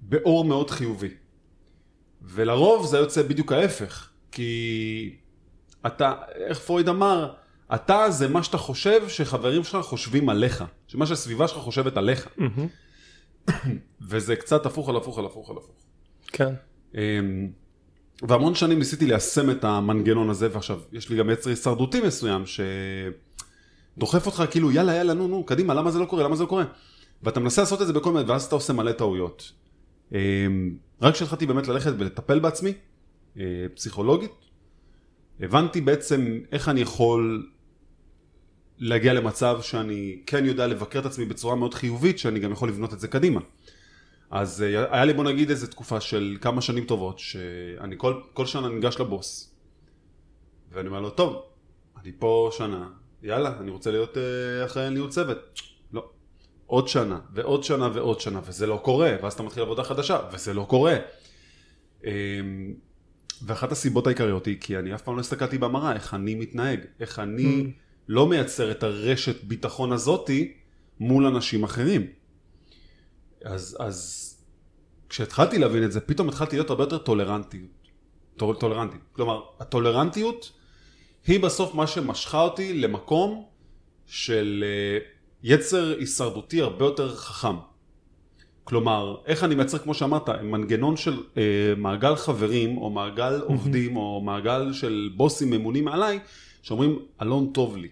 [0.00, 1.08] באור מאוד חיובי.
[2.22, 5.16] ולרוב זה יוצא בדיוק ההפך, כי
[5.86, 7.32] אתה, איך פרויד אמר,
[7.74, 12.28] אתה זה מה שאתה חושב שחברים שלך חושבים עליך, שמה שהסביבה שלך חושבת עליך.
[12.38, 13.50] Mm-hmm.
[14.08, 15.76] וזה קצת הפוך על הפוך על הפוך על הפוך.
[16.26, 16.54] כן.
[16.94, 17.48] אמ,
[18.22, 22.60] והמון שנים ניסיתי ליישם את המנגנון הזה, ועכשיו יש לי גם יצר הישרדותי מסוים, ש...
[23.98, 26.48] דוחף אותך כאילו יאללה יאללה נו נו קדימה למה זה לא קורה למה זה לא
[26.48, 26.64] קורה
[27.22, 29.52] ואתה מנסה לעשות את זה בכל מיני ואז אתה עושה מלא טעויות.
[30.12, 32.72] אמ, רק כשהתחלתי באמת ללכת ולטפל בעצמי
[33.38, 34.32] אה, פסיכולוגית
[35.40, 37.50] הבנתי בעצם איך אני יכול
[38.78, 42.92] להגיע למצב שאני כן יודע לבקר את עצמי בצורה מאוד חיובית שאני גם יכול לבנות
[42.92, 43.40] את זה קדימה.
[44.30, 48.46] אז אה, היה לי בוא נגיד איזה תקופה של כמה שנים טובות, שאני כל, כל
[48.46, 49.54] שנה ניגש לבוס,
[50.72, 51.42] ואני אומר לו, טוב,
[52.02, 52.88] אני פה שנה,
[53.22, 55.60] יאללה, אני רוצה להיות אה, אחראי ניהול צוות.
[55.92, 56.10] לא.
[56.66, 60.54] עוד שנה, ועוד שנה, ועוד שנה, וזה לא קורה, ואז אתה מתחיל עבודה חדשה, וזה
[60.54, 60.96] לא קורה.
[62.04, 62.10] אמ,
[63.42, 67.18] ואחת הסיבות העיקריות היא כי אני אף פעם לא הסתכלתי במראה איך אני מתנהג, איך
[67.18, 67.70] אני Mm.
[68.08, 70.54] לא מייצר את הרשת ביטחון הזאתי
[71.00, 72.06] מול אנשים אחרים.
[73.44, 74.26] אז, אז
[75.08, 77.60] כשהתחלתי להבין את זה, פתאום התחלתי להיות הרבה יותר טולרנטי.
[78.36, 78.96] טול, טולרנטי.
[79.12, 80.52] כלומר, הטולרנטיות
[81.26, 83.44] היא בסוף מה שמשכה אותי למקום
[84.06, 84.98] של אה,
[85.42, 87.56] יצר הישרדותי הרבה יותר חכם.
[88.64, 91.42] כלומר, איך אני מייצר, כמו שאמרת, מנגנון של אה,
[91.76, 96.18] מעגל חברים, או מעגל עובדים, או מעגל של בוסים ממונים מעליי,
[96.62, 97.88] שאומרים, אלון טוב לי.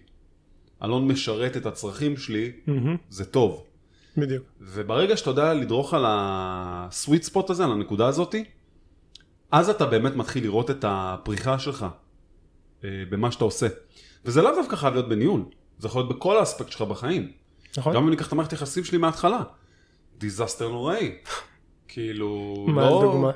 [0.83, 3.63] אלון משרת את הצרכים שלי, מהמם, זה טוב.
[4.17, 4.43] בדיוק.
[4.61, 8.43] וברגע שאתה יודע לדרוך על ה sweet spot הזה, על הנקודה הזאתי,
[9.51, 11.85] אז אתה באמת מתחיל לראות את הפריחה שלך
[12.83, 13.67] במה שאתה עושה.
[14.25, 15.45] וזה לאו דווקא חייב להיות בניהול,
[15.79, 17.31] זה יכול להיות בכל האספקט שלך בחיים.
[17.77, 17.93] נכון?
[17.93, 19.41] גם אם אני אקח את המערכת יחסים שלי מההתחלה,
[20.17, 21.15] disaster נוראי.
[21.87, 22.99] כאילו, מה לא...
[22.99, 23.31] הדוגמה?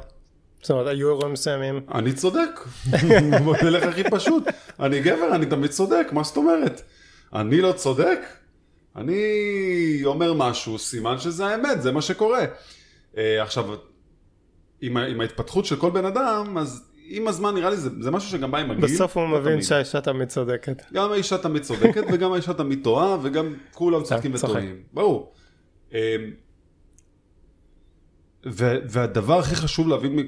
[0.62, 1.86] זאת אומרת, היו אירועים מסוימים.
[1.94, 2.60] אני צודק,
[3.64, 4.44] נלך הכי פשוט.
[4.80, 6.82] אני גבר, אני תמיד צודק, מה זאת אומרת?
[7.34, 8.20] אני לא צודק?
[8.96, 9.22] אני
[10.06, 12.46] אומר משהו, סימן שזה האמת, זה מה שקורה.
[13.18, 13.66] אה, עכשיו,
[14.82, 18.30] עם, עם ההתפתחות של כל בן אדם, אז עם הזמן נראה לי זה, זה משהו
[18.30, 18.84] שגם בא עם הגיל.
[18.86, 19.62] בסוף הוא מבין.
[19.62, 20.82] שהאישה תמיד צודקת.
[20.94, 24.50] גם האישה תמיד צודקת וגם האישה תמיד טועה וגם כולם צודקים צוחק.
[24.50, 24.84] וטועים.
[24.94, 25.34] ברור.
[25.92, 25.98] אמ,
[28.46, 30.20] והדבר הכי חשוב להבין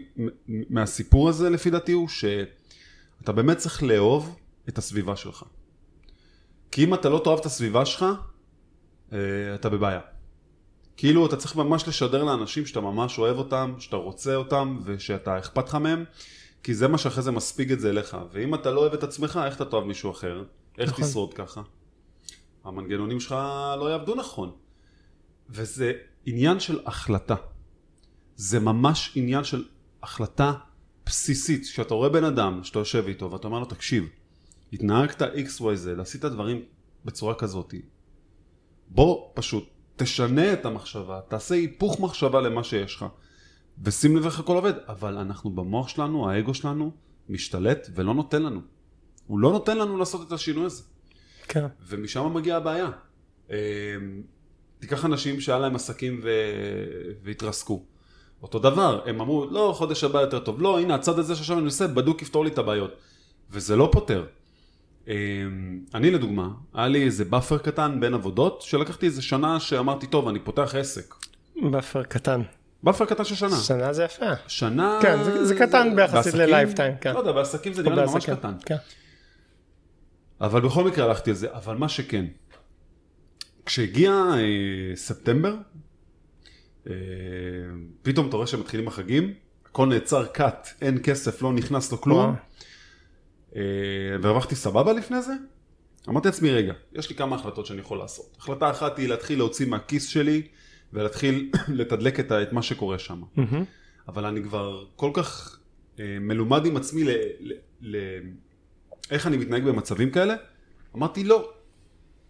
[0.47, 4.37] מהסיפור הזה לפי דעתי הוא שאתה באמת צריך לאהוב
[4.69, 5.43] את הסביבה שלך.
[6.71, 8.05] כי אם אתה לא תאהב את הסביבה שלך,
[9.13, 9.19] אה,
[9.55, 9.99] אתה בבעיה.
[10.97, 15.67] כאילו אתה צריך ממש לשדר לאנשים שאתה ממש אוהב אותם, שאתה רוצה אותם ושאתה אכפת
[15.67, 16.03] לך מהם,
[16.65, 18.17] כי זה מה שאחרי זה מספיק את זה אליך.
[18.31, 20.43] ואם אתה לא אוהב את עצמך, איך אתה תאהב מישהו אחר?
[20.77, 21.05] איך נכון.
[21.05, 21.61] תשרוד ככה?
[22.63, 23.31] המנגנונים שלך
[23.79, 24.51] לא יעבדו נכון.
[25.49, 25.93] וזה
[26.25, 27.35] עניין של החלטה.
[28.35, 29.65] זה ממש עניין של
[30.03, 30.53] החלטה
[31.05, 31.63] בסיסית.
[31.63, 34.09] כשאתה רואה בן אדם שאתה יושב איתו ואתה אומר לו, תקשיב,
[34.73, 36.61] התנהגת XYZ, עשית דברים
[37.05, 37.73] בצורה כזאת,
[38.87, 43.05] בוא פשוט תשנה את המחשבה, תעשה היפוך מחשבה למה שיש לך,
[43.83, 46.91] ושים לב איך הכל עובד, אבל אנחנו במוח שלנו, האגו שלנו,
[47.29, 48.61] משתלט ולא נותן לנו.
[49.27, 50.83] הוא לא נותן לנו לעשות את השינוי הזה.
[51.47, 51.65] כן.
[51.87, 52.89] ומשם מגיעה הבעיה.
[53.51, 53.57] אה,
[54.79, 56.29] תיקח אנשים שהיה להם עסקים ו...
[57.23, 57.83] והתרסקו.
[58.41, 60.61] אותו דבר, הם אמרו, לא, חודש הבא יותר טוב.
[60.61, 62.91] לא, הנה, הצד הזה שעכשיו אני עושה, בדוק יפתור לי את הבעיות.
[63.51, 64.25] וזה לא פותר.
[65.07, 65.13] אה,
[65.93, 70.39] אני לדוגמה, היה לי איזה buffer קטן בין עבודות, שלקחתי איזה שנה שאמרתי, טוב, אני
[70.39, 71.15] פותח עסק.
[71.71, 72.41] buffer קטן.
[72.85, 73.57] buffer קטן של שנה.
[73.57, 74.25] שנה זה יפה.
[74.47, 74.99] שנה...
[75.01, 77.13] כן, זה- זה קטן ביחסית בעסקים- ל lifetime, כן.
[77.13, 78.53] לא יודע, בעסקים זה נראה לי ממש קטן.
[78.65, 78.75] כן.
[80.41, 82.25] אבל בכל מקרה הלכתי על זה, אבל מה שכן,
[83.65, 85.55] כשהגיע אה, ספטמבר,
[86.89, 86.93] אה,
[88.01, 89.33] פתאום אתה רואה שמתחילים החגים,
[89.65, 92.33] הכל נעצר cut, אין כסף, לא נכנס לו כלום, וואו.
[93.55, 93.61] אה,
[94.21, 95.33] והרווחתי סבבה לפני זה,
[96.09, 98.35] אמרתי לעצמי, רגע, יש לי כמה החלטות שאני יכול לעשות.
[98.39, 100.47] החלטה אחת היא להתחיל להוציא מהכיס שלי,
[100.95, 103.21] ולהתחיל לתדלק את, את מה שקורה שם.
[103.35, 103.63] מהמם.
[104.07, 105.59] אבל אני כבר כל כך
[105.99, 107.97] אה, מלומד עם עצמי ל, ל, ל,
[109.11, 110.35] איך אני מתנהג במצבים כאלה,
[110.95, 111.53] אמרתי לא.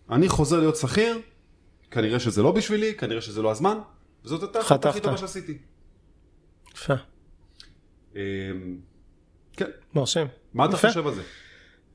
[0.10, 1.20] אני חוזר להיות שכיר,
[1.92, 3.78] כנראה שזה לא בשבילי, כנראה שזה לא הזמן,
[4.26, 5.00] וזאת הייתה החלטה הכי.
[5.00, 5.58] טובה שעשיתי.
[6.74, 6.94] יפה.
[8.16, 8.22] אה,
[9.54, 10.28] כן, מרשים.
[10.54, 10.88] מה אתה יפה.
[10.88, 11.22] חושב על זה?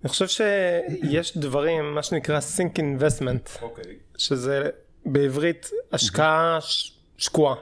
[0.02, 4.70] אני חושב שיש דברים, מה שנקרא sync investment, אוקיי, שזה
[5.06, 7.56] בעברית השקעה ש- שקועה.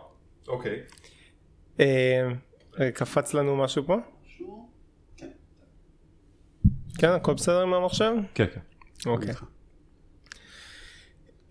[0.48, 0.80] אוקיי.
[1.80, 2.28] אה,
[2.74, 3.96] רגע, קפץ לנו משהו פה?
[6.98, 8.12] כן, הכל בסדר עם המחשב?
[8.34, 8.60] כן, כן.
[9.10, 9.34] אוקיי.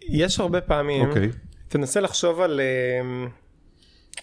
[0.01, 1.29] יש הרבה פעמים, אוקיי.
[1.67, 3.25] תנסה לחשוב על אה,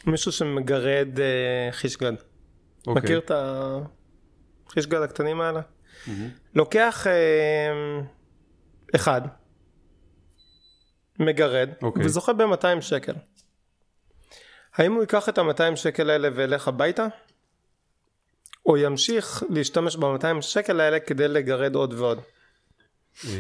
[0.07, 2.12] מישהו שמגרד אה, חישגד.
[2.87, 3.03] אוקיי.
[3.03, 3.31] מכיר את
[4.66, 5.61] החישגד הקטנים האלה?
[6.55, 8.00] לוקח אה,
[8.94, 9.20] אחד,
[11.18, 12.05] מגרד, אוקיי.
[12.05, 13.12] וזוכה ב-200 שקל.
[14.74, 17.07] האם הוא ייקח את ה-200 שקל האלה וילך הביתה?
[18.66, 22.20] או ימשיך להשתמש ב-200 שקל האלה כדי לגרד עוד ועוד?
[23.24, 23.31] אה,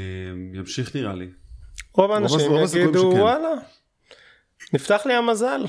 [0.52, 1.28] ימשיך נראה לי.
[1.92, 3.12] רוב האנשים יגידו.
[3.16, 3.48] וואלה,
[4.72, 5.64] נפתח לי המזל.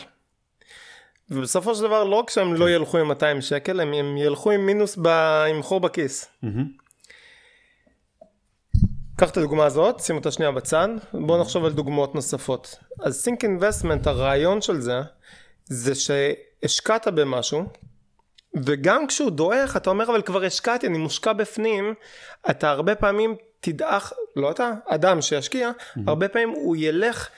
[1.29, 2.59] ובסופו של דבר לא רק שהם כן.
[2.59, 5.07] לא ילכו עם 200 שקל, הם, ילכו עם מינוס, ב,
[5.49, 6.27] עם חור בכיס.
[9.17, 12.75] קח את הדוגמה הזאת, שים אותה שנייה בצד, בואו נחשוב על דוגמאות נוספות.
[12.99, 14.99] אז סינק אינבסטמנט, הרעיון של זה,
[15.65, 17.63] זה שהשקעת במשהו,
[18.63, 21.93] וגם כשהוא דועך, אתה אומר, אבל כבר השקעתי, אני מושקע בפנים,
[22.49, 25.99] אתה הרבה פעמים תדעך, לא אתה, אדם שישקיע, mm-hmm.
[26.07, 27.29] הרבה פעמים הוא ילך,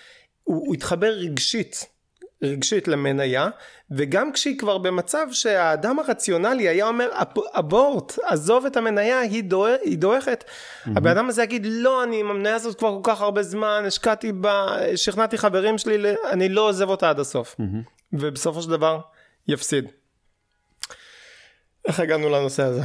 [0.43, 1.96] הוא, הוא יתחבר רגשית.
[2.41, 3.49] רגשית למניה,
[3.91, 7.09] וגם כשהיא כבר במצב שהאדם הרציונלי היה אומר
[7.53, 10.89] אבורט, עזוב את המניה, היא, דוע, היא דועכת, mm-hmm.
[10.95, 14.31] הבן אדם הזה יגיד לא, אני עם המניה הזאת כבר כל כך הרבה זמן, השקעתי
[14.31, 17.55] בה, שכנעתי חברים שלי, אני לא עוזב אותה עד הסוף.
[17.59, 17.97] Mm-hmm.
[18.13, 18.99] ובסופו של דבר
[19.47, 19.85] יפסיד.
[21.87, 22.81] איך הגענו לנושא הזה?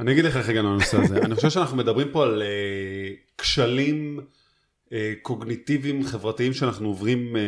[0.00, 1.18] אני אגיד לך איך הגענו לנושא הזה.
[1.18, 4.20] אני חושב שאנחנו מדברים פה על uh, כשלים
[5.22, 7.38] קוגניטיביים חברתיים שאנחנו עוברים uh,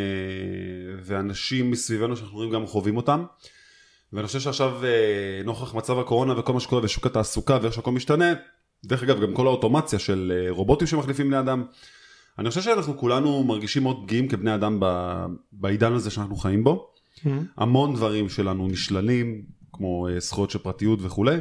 [1.04, 3.24] ואנשים מסביבנו שאנחנו רואים גם חווים אותם.
[4.12, 8.32] ואני חושב שעכשיו uh, נוכח מצב הקורונה וכל מה שקורה בשוק התעסוקה ואיך שהכל משתנה,
[8.84, 11.64] דרך אגב גם כל האוטומציה של רובוטים שמחליפים בני אדם.
[12.38, 14.80] אני חושב שאנחנו כולנו מרגישים מאוד פגיעים כבני אדם
[15.52, 16.92] בעידן הזה שאנחנו חיים בו.
[17.16, 17.28] Mm-hmm.
[17.56, 21.36] המון דברים שלנו נשללים, כמו אה, זכויות של פרטיות וכולי.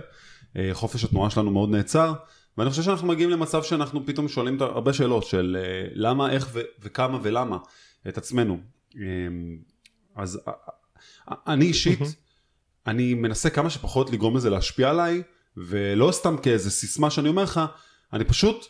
[0.58, 2.14] אה, חופש התנועה שלנו מאוד נעצר.
[2.58, 6.62] ואני חושב שאנחנו מגיעים למצב שאנחנו פתאום שואלים הרבה שאלות של אה, למה, איך ו-
[6.80, 7.58] וכמה ולמה
[8.08, 8.60] את עצמנו.
[10.16, 10.40] אז
[11.28, 12.00] אני אישית.
[12.88, 15.24] אני מנסה כמה שפחות לגרום לזה להשפיע עליי,
[15.58, 17.62] ולא סתם כאיזה סיסמה שאני אומר לך,
[18.14, 18.66] אני פשוט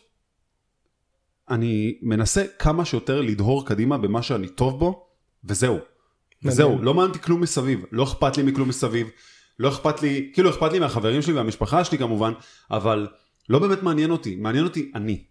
[1.50, 5.06] אני מנסה כמה שיותר לדהור קדימה במה שאני טוב בו,
[5.44, 5.78] וזהו.
[6.44, 9.08] וזהו, לא מעניין כלום מסביב, לא אכפת לי מכלום מסביב,
[9.58, 12.32] לא אכפת לי, כאילו אכפת לי מהחברים שלי והמשפחה שלי כמובן,
[12.70, 13.08] אבל
[13.48, 15.24] לא באמת מעניין אותי, מעניין אותי אני.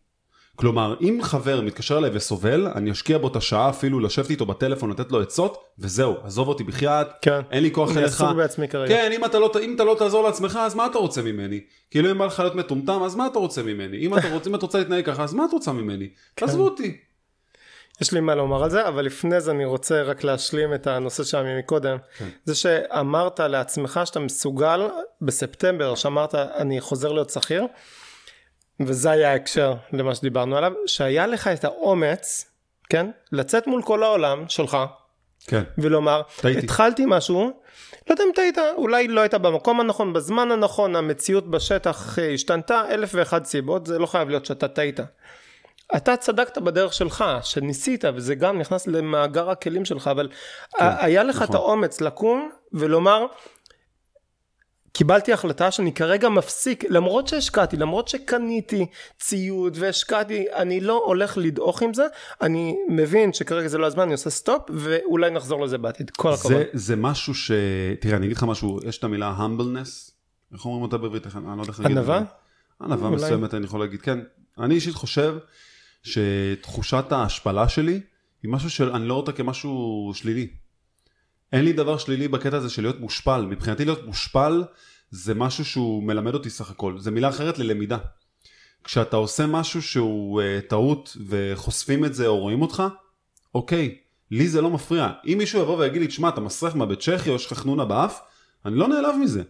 [0.56, 4.89] כלומר, אם חבר מתקשר אליי וסובל, אני אשקיע בו את השעה אפילו לשבת איתו בטלפון,
[4.89, 7.41] לתת לו עצות, וזהו, עזוב אותי בחייאת, כן.
[7.52, 7.97] אין לי כוח אליך.
[7.97, 8.95] אני עסוק בעצמי כרגע.
[8.95, 11.60] כן, אם אתה, לא, אם אתה לא תעזור לעצמך, אז מה אתה רוצה ממני?
[11.91, 13.97] כאילו אם בא לך להיות מטומטם, אז מה אתה רוצה ממני?
[13.97, 16.10] אם, אתה רוצה, אם את רוצה להתנהג ככה, אז מה את רוצה ממני?
[16.36, 16.45] כן.
[16.45, 16.97] תעזבו אותי.
[18.02, 21.24] יש לי מה לומר על זה, אבל לפני זה אני רוצה רק להשלים את הנושא
[21.24, 21.97] שלנו מקודם.
[22.17, 22.30] כן.
[22.45, 24.88] זה שאמרת לעצמך שאתה מסוגל,
[25.21, 27.65] בספטמבר, שאמרת אני חוזר להיות שכיר,
[28.80, 32.52] וזה היה ההקשר למה שדיברנו עליו, שהיה לך את האומץ,
[32.90, 34.78] כן, לצאת מול כל העולם שלך,
[35.48, 35.64] כן.
[35.78, 36.60] ולומר, טעיתי.
[36.60, 37.62] התחלתי משהו,
[38.10, 42.84] לא יודע אם טעית, אולי לא היית במקום הנכון, בזמן הנכון, המציאות בשטח אה, השתנתה,
[42.90, 45.00] אלף ואחד סיבות, זה לא חייב להיות שאתה טעית.
[45.96, 50.30] אתה צדקת בדרך שלך, שניסית, וזה גם נכנס למאגר הכלים שלך, אבל
[50.78, 51.48] כן, היה לך נכון.
[51.48, 53.26] את האומץ לקום ולומר,
[54.94, 58.86] קיבלתי החלטה שאני כרגע מפסיק, למרות שהשקעתי, למרות שקניתי
[59.20, 62.04] ציוד והשקעתי, אני לא הולך לדעוך עם זה,
[62.42, 66.10] אני מבין שכרגע זה לא הזמן, אני עושה סטופ, ואולי נחזור לזה בעתיד.
[66.10, 66.52] כל הכבוד.
[66.52, 67.52] זה, זה משהו ש...
[68.00, 70.12] תראה, אני אגיד לך משהו, יש את המילה humbleness,
[70.54, 71.28] איך אומרים אותה בעברית?
[71.36, 71.98] אני לא יודע איך להגיד.
[71.98, 72.24] ענווה?
[72.82, 74.20] ענווה מסוימת, אני יכול להגיד, כן.
[74.60, 75.38] אני אישית חושב
[76.04, 78.00] שתחושת ההשפלה שלי
[78.44, 80.48] היא משהו שאני לא רואה אותה כמשהו שלילי.
[81.54, 83.46] אין לי דבר שלילי בקטע הזה של להיות מושפל.
[83.50, 84.64] מבחינתי להיות מושפל
[85.12, 87.00] זה משהו שהוא מלמד אותי סך הכל.
[87.00, 87.98] זה מילה אחרת ללמידה.
[88.84, 92.84] כשאתה עושה משהו שהוא uh, טעות וחושפים את זה או רואים אותך,
[93.56, 93.98] אוקיי,
[94.32, 95.10] לי זה לא מפריע.
[95.28, 97.86] אם מישהו יבוא ויגיד לי, תשמע, אתה מסריח מה בית צ'כי או יש לך חנונה
[97.86, 98.20] באף,
[98.66, 99.44] אני לא נעלב מזה.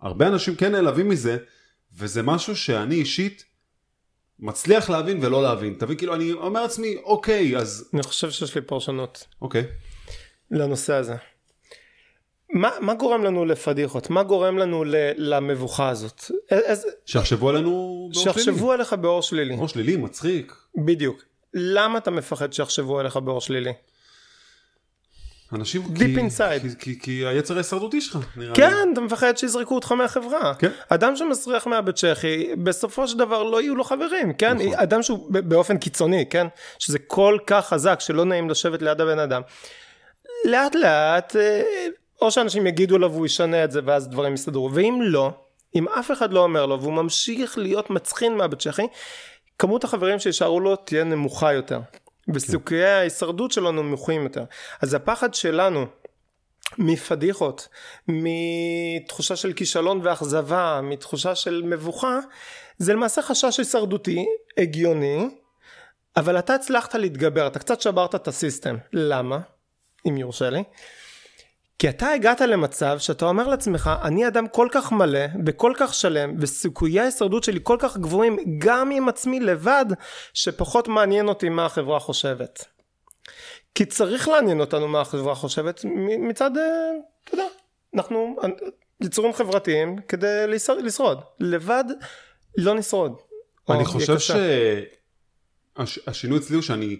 [0.00, 1.36] הרבה אנשים כן נעלבים מזה,
[1.96, 3.44] וזה משהו שאני אישית
[4.38, 5.74] מצליח להבין ולא להבין.
[5.78, 7.90] תבין, כאילו, אני אומר לעצמי, אוקיי, אז...
[7.94, 9.26] אני חושב שיש לי פרשנות.
[9.42, 9.64] אוקיי.
[10.50, 11.14] לנושא הזה.
[12.56, 14.10] מה, מה גורם לנו לפדיחות?
[14.10, 16.24] מה גורם לנו ל, למבוכה הזאת?
[16.50, 16.88] איזה...
[17.06, 18.32] שיחשבו עלינו באור שלילי.
[18.34, 19.56] שיחשבו עליך באור שלילי.
[19.56, 20.52] באור שלילי, מצחיק.
[20.84, 21.22] בדיוק.
[21.54, 23.72] למה אתה מפחד שיחשבו עליך באור שלילי?
[25.52, 26.60] אנשים Deep כי, inside.
[26.60, 28.70] כי, כי, כי היצר ההישרדותי שלך, נראה כן, לי.
[28.70, 30.54] כן, אתה מפחד שיזרקו אותך מהחברה.
[30.54, 30.70] כן.
[30.88, 34.56] אדם שמסריח מהבית צ'כי, בסופו של דבר לא יהיו לו חברים, כן?
[34.56, 34.74] נכון.
[34.74, 36.46] אדם שהוא באופן קיצוני, כן?
[36.78, 39.42] שזה כל כך חזק, שלא נעים לשבת ליד הבן אדם.
[40.44, 41.62] לאט לאט, אה,
[42.22, 45.30] או שאנשים יגידו לו והוא ישנה את זה ואז דברים יסתדרו, ואם לא,
[45.74, 48.86] אם אף אחד לא אומר לו והוא ממשיך להיות מצחין מהבית צ'כי,
[49.58, 51.80] כמות החברים שישארו לו תהיה נמוכה יותר.
[52.34, 52.86] וסיכויי כן.
[52.86, 54.44] ההישרדות שלו נמוכים יותר.
[54.82, 55.86] אז הפחד שלנו
[56.78, 57.68] מפדיחות,
[58.08, 62.18] מתחושה של כישלון ואכזבה, מתחושה של מבוכה,
[62.78, 64.26] זה למעשה חשש הישרדותי,
[64.58, 65.28] הגיוני,
[66.16, 68.76] אבל אתה הצלחת להתגבר, אתה קצת שברת את הסיסטם.
[68.92, 69.38] למה?
[70.08, 70.62] אם יורשה לי.
[71.78, 76.34] כי אתה הגעת למצב שאתה אומר לעצמך, אני אדם כל כך מלא וכל כך שלם
[76.40, 79.86] וסיכויי ההישרדות שלי כל כך גבוהים גם עם עצמי לבד,
[80.34, 82.64] שפחות מעניין אותי מה החברה חושבת.
[83.74, 85.84] כי צריך לעניין אותנו מה החברה חושבת
[86.18, 86.62] מצד, אה,
[87.24, 87.46] אתה יודע,
[87.94, 88.36] אנחנו
[89.00, 90.44] יצורים חברתיים כדי
[90.82, 91.18] לשרוד.
[91.40, 91.84] לבד
[92.56, 93.12] לא נשרוד.
[93.70, 94.16] אני חושב
[95.84, 96.96] שהשינוי אצלי הוא שאני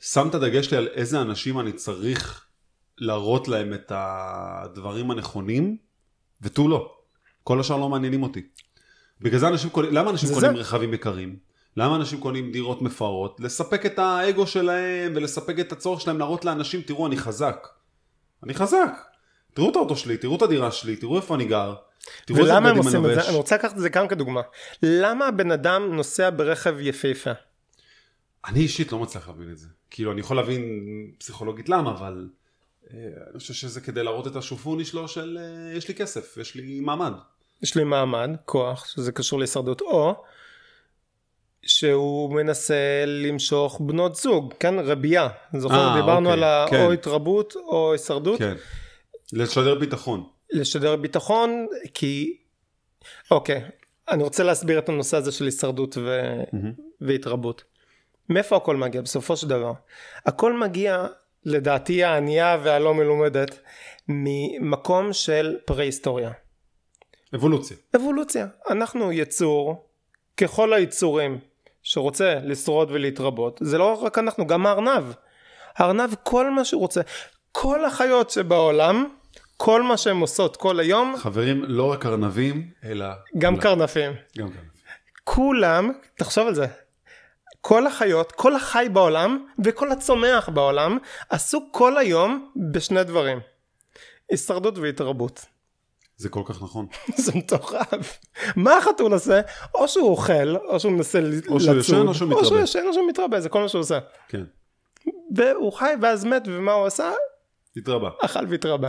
[0.00, 2.45] שם את הדגש לי על איזה אנשים אני צריך
[2.98, 5.76] להראות להם את הדברים הנכונים,
[6.42, 6.92] ותו לא.
[7.42, 8.42] כל השאר לא מעניינים אותי.
[9.20, 10.60] בגלל זה אנשים קונים, למה אנשים קונים זה.
[10.60, 11.36] רכבים יקרים?
[11.76, 13.40] למה אנשים קונים דירות מפוארות?
[13.40, 17.68] לספק את האגו שלהם ולספק את הצורך שלהם להראות לאנשים, תראו, אני חזק.
[18.42, 18.90] אני חזק.
[19.54, 21.74] תראו את האוטו שלי, תראו את הדירה שלי, תראו איפה אני גר.
[22.24, 23.24] תראו איזה ולמה הם בגדים עושים את לובש.
[23.24, 23.28] זה?
[23.28, 24.40] אני רוצה לקחת את זה גם כדוגמה.
[24.82, 27.30] למה הבן אדם נוסע ברכב יפהפה?
[28.46, 29.68] אני אישית לא מצליח להבין את זה.
[29.90, 30.62] כאילו, אני יכול להבין
[31.18, 32.28] פסיכולוגית למה, אבל
[32.94, 36.80] אני חושב שזה כדי להראות את השופוני שלו של אה, יש לי כסף, יש לי
[36.80, 37.12] מעמד.
[37.62, 40.24] יש לי מעמד, כוח, שזה קשור להישרדות, או
[41.62, 44.74] שהוא מנסה למשוך בנות זוג, כן?
[44.78, 45.28] רבייה.
[45.56, 46.84] זוכר, אה, דיברנו אוקיי, על כן.
[46.84, 48.38] או התרבות או הישרדות.
[48.38, 48.54] כן.
[49.32, 50.24] לשדר ביטחון.
[50.50, 52.36] לשדר ביטחון, כי...
[53.30, 53.64] אוקיי,
[54.08, 56.20] אני רוצה להסביר את הנושא הזה של הישרדות ו...
[57.00, 57.64] והתרבות.
[58.28, 59.72] מאיפה הכל מגיע בסופו של דבר?
[60.26, 61.06] הכל מגיע,
[61.46, 63.58] לדעתי הענייה והלא מלומדת,
[64.08, 66.30] ממקום של פרה-היסטוריה.
[67.34, 67.76] אבולוציה.
[67.96, 68.46] אבולוציה.
[68.70, 69.88] אנחנו יצור,
[70.36, 71.38] ככל היצורים,
[71.82, 73.60] שרוצה לשרוד ולהתרבות.
[73.62, 75.04] זה לא רק אנחנו, גם הארנב.
[75.76, 77.00] הארנב, כל מה שהוא רוצה.
[77.52, 79.08] כל החיות שבעולם,
[79.56, 83.06] כל מה שהן עושות כל היום, חברים, לא רק ארנבים, אלא...
[83.38, 83.62] גם כולם.
[83.62, 84.12] קרנפים.
[84.38, 84.70] גם קרנפים.
[85.24, 86.66] כולם, תחשוב על זה,
[87.66, 90.98] כל החיות, כל החי בעולם וכל הצומח בעולם
[91.30, 93.40] עסוק כל היום בשני דברים.
[94.30, 95.44] הישרדות והתרבות.
[96.16, 96.86] זה כל כך נכון.
[97.24, 98.18] זה מטורף.
[98.56, 99.40] מה החתול עושה?
[99.74, 101.52] או שהוא אוכל, או שהוא מנסה לצוד.
[101.52, 102.62] או שהוא ישן, או שהוא או שהוא מתרבה.
[102.62, 103.98] ישן או שהוא מתרבה, זה כל מה שהוא עושה.
[104.28, 104.44] כן.
[105.36, 107.12] והוא חי ואז מת, ומה הוא עשה?
[107.76, 108.10] התרבה.
[108.20, 108.88] אכל והתרבה.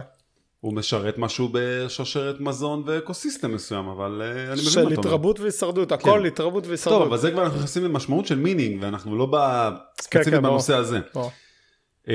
[0.68, 4.96] הוא משרת משהו בשרשרת מזון ו ecosystem מסוים, אבל אה, אני מבין של מה אתה
[4.96, 5.08] אומר.
[5.08, 6.26] התרבות והישרדות, הכל כן.
[6.26, 7.08] התרבות טוב, והישרדות.
[7.08, 9.28] אבל זה כבר אנחנו נכנסים למשמעות של meaning, ואנחנו לא
[10.02, 10.54] ספציפית כן, ברור.
[10.54, 11.00] בנושא הזה.
[11.16, 11.32] או,
[12.08, 12.14] אמ,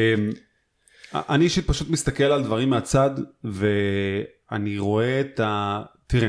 [1.15, 3.11] אני אישית פשוט מסתכל על דברים מהצד,
[3.45, 5.83] ואני רואה את ה...
[6.07, 6.29] תראה,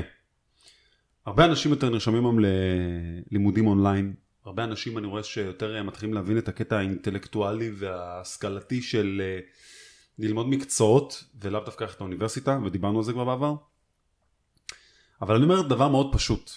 [1.25, 4.13] הרבה אנשים יותר נרשמים היום ללימודים אונליין,
[4.45, 9.39] הרבה אנשים אני רואה שיותר אה, מתחילים להבין את הקטע האינטלקטואלי וההשכלתי של אה,
[10.19, 13.55] ללמוד מקצועות, ולאו דווקא ללכת לאוניברסיטה, ודיברנו על זה כבר בעבר.
[15.21, 16.51] אבל אני אומר דבר מאוד פשוט,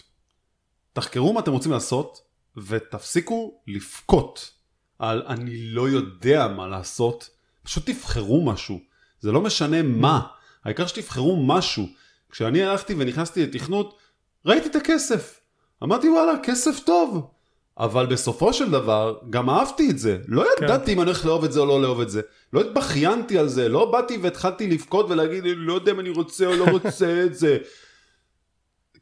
[0.92, 2.20] תחקרו מה אתם רוצים לעשות,
[2.56, 4.50] ותפסיקו לבכות
[4.98, 7.30] על אני לא יודע מה לעשות,
[7.62, 8.80] פשוט תבחרו משהו,
[9.20, 10.26] זה לא משנה מה,
[10.64, 11.86] העיקר שתבחרו משהו.
[12.30, 13.98] כשאני הלכתי ונכנסתי לתכנות,
[14.46, 15.40] ראיתי את הכסף,
[15.82, 17.30] אמרתי וואלה, כסף טוב,
[17.78, 21.52] אבל בסופו של דבר גם אהבתי את זה, לא ידעתי אם אני הולך לאהוב את
[21.52, 22.20] זה או לא לאהוב את זה,
[22.52, 26.56] לא התבכיינתי על זה, לא באתי והתחלתי לבכות ולהגיד לא יודע אם אני רוצה או
[26.56, 27.58] לא רוצה את זה.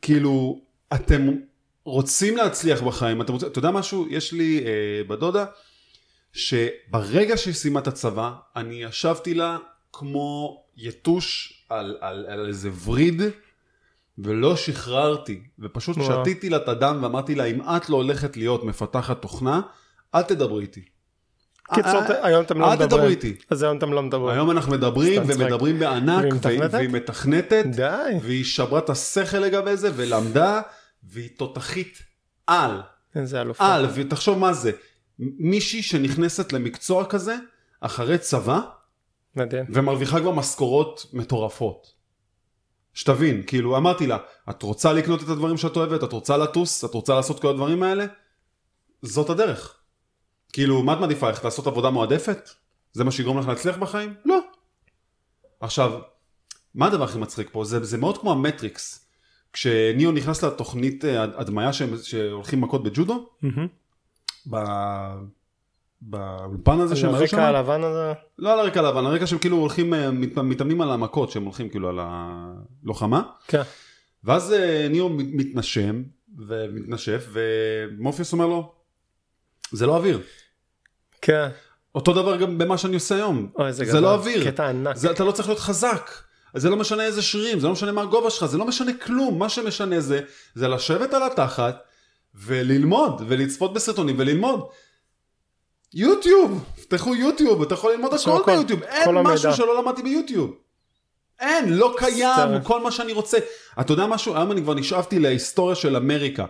[0.03, 0.61] כאילו,
[0.95, 1.31] אתם
[1.85, 4.07] רוצים להצליח בחיים, אתם רוצים, אתה יודע משהו?
[4.11, 5.45] יש לי אה, בדודה,
[6.33, 9.59] שברגע שהיא סיימה את הצבא, אני ישבתי לה
[9.93, 13.23] כמו יתוש על, על, על איזה וריד,
[14.19, 16.21] ולא שחררתי, ופשוט וואו.
[16.25, 19.61] שתיתי לה את הדם ואמרתי לה, אם את לא הולכת להיות מפתחת תוכנה,
[20.15, 20.85] אל תדברי איתי.
[21.75, 23.11] קיצור, אה, היום אתם לא אל תדברי מדברים.
[23.11, 23.37] איתי.
[23.51, 24.35] אז היום אתם לא מדברים.
[24.35, 25.23] היום אנחנו מדברים.
[25.27, 26.25] ומדברים בענק,
[26.71, 27.65] והיא מתכנתת?
[28.23, 30.61] והיא שברה את השכל לגבי זה, ולמדה,
[31.03, 31.99] והיא תותחית
[32.47, 32.81] על.
[33.17, 33.75] איזה אלופה.
[33.75, 34.71] על, ותחשוב מה זה,
[35.19, 37.37] מישהי שנכנסת למקצוע כזה,
[37.81, 38.61] אחרי צבא,
[39.37, 39.65] מדהים.
[39.69, 41.94] ומרוויחה כבר משכורות מטורפות.
[42.95, 44.19] שתבין, כאילו אמרתי לה,
[44.51, 47.83] את רוצה לקנות את הדברים שאת אוהבת, את רוצה לטוס, את רוצה לעשות כל הדברים
[47.83, 48.07] האלה?
[49.03, 49.77] זאת הדרך.
[50.53, 52.51] כאילו, מה את מעדיפה, איך לעשות עבודה מועדפת?
[52.93, 54.15] זה מה שיגרום לך להצליח בחיים?
[54.25, 54.39] לא.
[55.61, 56.01] עכשיו,
[56.75, 57.65] מה הדבר הכי מצחיק פה?
[57.65, 59.09] זה, זה מאוד כמו המטריקס.
[59.53, 63.69] כשניאו נכנס לתוכנית אה, הדמיה שהם, שהולכים מכות בג'ודו, מהמם.
[64.51, 65.35] ב-
[66.07, 68.13] באולפן הזה שהם היו הרקע שם, הלבן הזה.
[68.39, 71.45] לא על הרקע הלבן, על הרקע שהם כאילו הולכים, אה, מת- מתאמנים על המכות, שהם
[71.45, 73.63] הולכים כאילו על הלוחמה, כן.
[74.25, 76.03] ואז אה, ניאו מת- מתנשם
[76.49, 78.73] ומתנשף, ומופיוס אומר לו,
[79.73, 80.21] זה לא אוויר.
[81.21, 81.49] כן.
[81.95, 84.01] אותו דבר גם במה שאני עושה היום, אוי, זה זה.
[84.01, 84.97] לא אוויר, קטע ענק.
[84.97, 86.11] זה, אתה לא צריך להיות חזק,
[86.57, 89.39] זה לא משנה איזה שרירים, זה לא משנה מה הגובה שלך, זה לא משנה כלום,
[89.39, 90.21] מה שמשנה זה,
[90.55, 91.83] זה לשבת על התחת
[92.35, 94.61] וללמוד, ולצפות בסרטונים וללמוד.
[95.95, 99.53] יוטיוב, פתחו יוטיוב, אתה יכול ללמוד הכל ביוטיוב, אין משהו.
[99.53, 100.55] שלא למדתי ביוטיוב.
[101.41, 102.63] אין, לא קיים.
[102.63, 103.39] כל מה שאני רוצה.
[103.81, 104.37] אתה יודע משהו?
[104.37, 106.45] היום אני כבר נשאבתי להיסטוריה של אמריקה.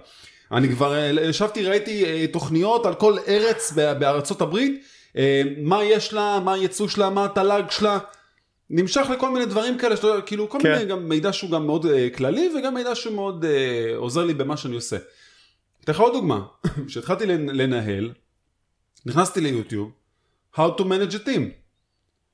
[0.52, 4.84] אני כבר אה, ישבתי, ראיתי אה, תוכניות על כל ארץ בארצות הברית,
[5.16, 7.98] אה, מה יש לה, מה הייצוא שלה, מה התל"ג שלה.
[8.70, 10.72] נמשך לכל מיני דברים כאלה, שאתה כאילו כל כן.
[10.72, 14.34] מיני גם מידע שהוא גם מאוד אה, כללי וגם מידע שהוא מאוד אה, עוזר לי
[14.34, 14.96] במה שאני עושה.
[15.84, 16.40] אתן לך עוד דוגמה,
[16.88, 18.10] כשהתחלתי לנ- לנהל,
[19.06, 19.90] נכנסתי ליוטיוב,
[20.54, 21.40] How to manage a team.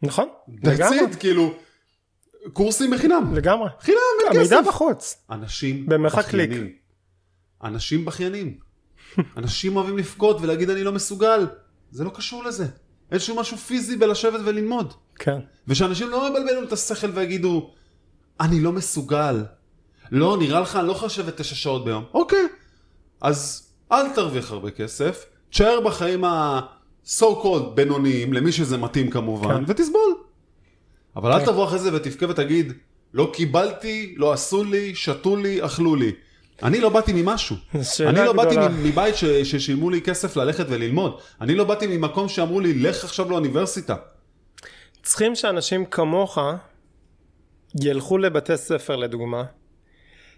[0.03, 1.55] נכון, That's לגמרי, it, כאילו,
[2.53, 3.35] קורסים בחינם.
[3.35, 3.69] לגמרי.
[3.81, 4.69] חינם, אין המידע כסף.
[4.69, 5.25] בחוץ.
[5.31, 5.87] אנשים.
[5.87, 6.73] בכיינים.
[7.65, 8.59] אנשים בכיינים.
[9.37, 11.47] אנשים אוהבים לבכות ולהגיד אני לא מסוגל.
[11.91, 12.67] זה לא קשור לזה.
[13.11, 14.95] אין שום משהו פיזי בלשבת וללמוד.
[15.15, 15.39] כן.
[15.69, 17.75] ושאנשים לא יבלבלו את השכל ויגידו,
[18.41, 19.45] אני לא מסוגל.
[20.11, 22.05] לא, נראה לך, אני לא יכול לשבת תשע שעות ביום.
[22.15, 22.47] אוקיי,
[23.21, 29.65] אז אל תרוויח הרבה כסף, תשאר בחיים ה-so called בינוניים, למי שזה מתאים כמובן, כן.
[29.67, 30.15] ותסבול.
[31.17, 31.47] אבל אל כן.
[31.47, 32.73] תבוא אחרי זה ותבכה ותגיד,
[33.15, 36.13] לא קיבלתי, לא עשו לי, שתו לי, אכלו לי.
[36.63, 37.57] אני לא באתי ממשהו.
[38.09, 38.69] אני לא באתי גדולה.
[38.69, 41.19] מבית ש- ששילמו לי כסף ללכת וללמוד.
[41.41, 43.97] אני לא באתי ממקום שאמרו לי, לך עכשיו לאוניברסיטה.
[45.03, 46.39] צריכים שאנשים כמוך
[47.83, 49.45] ילכו לבתי ספר לדוגמה,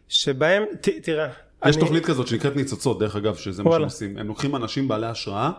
[0.08, 1.28] שבהם, ת, תראה,
[1.68, 3.84] יש תוכנית כזאת שנקראת ניצוצות, דרך אגב, שזה מה שהם וואלה.
[3.84, 4.18] עושים.
[4.18, 5.50] הם לוקחים אנשים בעלי השראה,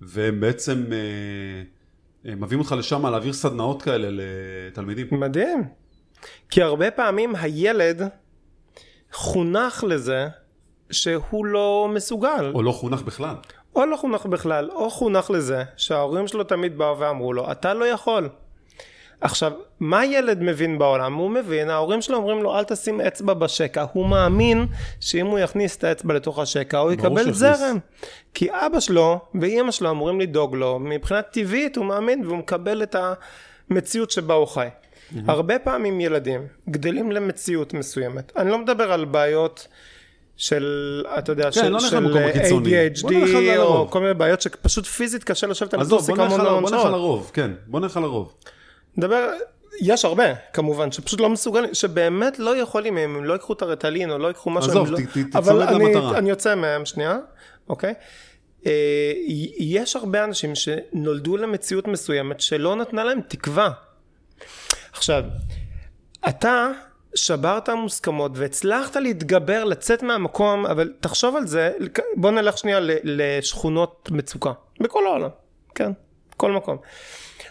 [0.00, 5.06] והם בעצם אה, הם מביאים אותך לשם להעביר סדנאות כאלה לתלמידים.
[5.10, 5.64] מדהים.
[6.50, 8.02] כי הרבה פעמים הילד
[9.12, 10.28] חונך לזה
[10.90, 13.34] שהוא לא מסוגל, או לא חונך בכלל.
[13.76, 17.84] או לא חונך בכלל, או חונך לזה שההורים שלו תמיד באו ואמרו לו, אתה לא
[17.84, 18.28] יכול.
[19.24, 21.14] עכשיו, מה ילד מבין בעולם?
[21.14, 24.66] הוא מבין, ההורים שלו אומרים לו אל תשים אצבע בשקע, הוא מאמין
[25.00, 27.32] שאם הוא יכניס את האצבע לתוך השקע הוא יקבל.
[27.32, 27.78] זרם.
[28.34, 32.96] כי אבא שלו ואימא שלו אמורים לדאוג לו, מבחינה טבעית הוא מאמין והוא מקבל את
[33.70, 34.68] המציאות שבה הוא חי.
[35.28, 38.32] הרבה פעמים ילדים גדלים למציאות מסוימת.
[38.36, 39.66] אני לא מדבר על בעיות
[40.36, 40.64] של,
[41.18, 42.06] אתה יודע, של, לא של.
[42.14, 43.12] ADHD
[43.58, 43.88] או.
[43.90, 46.70] כל מיני בעיות שפשוט פיזית קשה לשבת על עזוב, בוא נלך המון על- המון בוא
[46.70, 46.86] נלך שעות.
[46.86, 48.34] על הרוב, כן, בוא נלך על הרוב.
[48.96, 49.30] נדבר,
[49.80, 54.10] יש הרבה כמובן שפשוט לא מסוגלים, שבאמת לא יכולים, אם הם לא ייקחו את הרטלין
[54.10, 54.98] או לא ייקחו משהו, עזוב, לא...
[54.98, 56.18] תצמד אבל אני, למטרה.
[56.18, 57.18] אני יוצא מהם שנייה,
[57.68, 57.94] אוקיי?
[58.66, 59.12] אה,
[59.58, 63.70] יש הרבה אנשים שנולדו למציאות מסוימת שלא נתנה להם תקווה.
[64.92, 65.24] עכשיו,
[66.28, 66.70] אתה
[67.14, 71.72] שברת מוסכמות והצלחת להתגבר, לצאת מהמקום, אבל תחשוב על זה,
[72.16, 75.30] בוא נלך שנייה לשכונות מצוקה, בכל העולם,
[75.74, 75.92] כן?
[76.36, 76.76] כל מקום.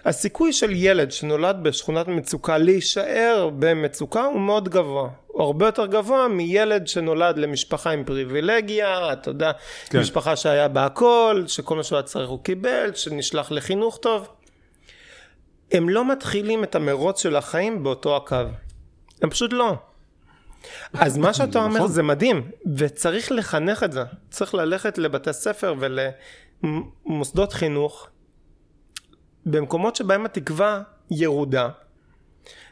[0.05, 5.09] הסיכוי של ילד שנולד בשכונת מצוקה להישאר במצוקה הוא מאוד גבוה.
[5.27, 9.51] הוא הרבה יותר גבוה מילד שנולד למשפחה עם פריבילגיה, אתה יודע,
[9.89, 9.99] כן.
[9.99, 14.27] משפחה שהיה בה הכל, שכל מה שהוא היה צריך הוא קיבל, שנשלח לחינוך טוב.
[15.71, 18.35] הם לא מתחילים את המרוץ של החיים באותו הקו.
[19.21, 19.75] הם פשוט לא.
[20.93, 21.87] אז מה שאתה אומר נכון.
[21.87, 24.03] זה מדהים, וצריך לחנך את זה.
[24.29, 28.07] צריך ללכת לבתי ספר ולמוסדות חינוך,
[29.45, 30.81] במקומות שבהם התקווה
[31.11, 31.69] ירודה,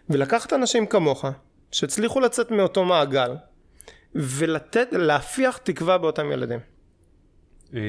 [0.09, 1.25] ולקחת אנשים כמוך,
[1.71, 3.31] שהצליחו לצאת מאותו מעגל,
[4.15, 6.59] ולתת, להפיח תקווה באותם ילדים.
[7.73, 7.79] אמ,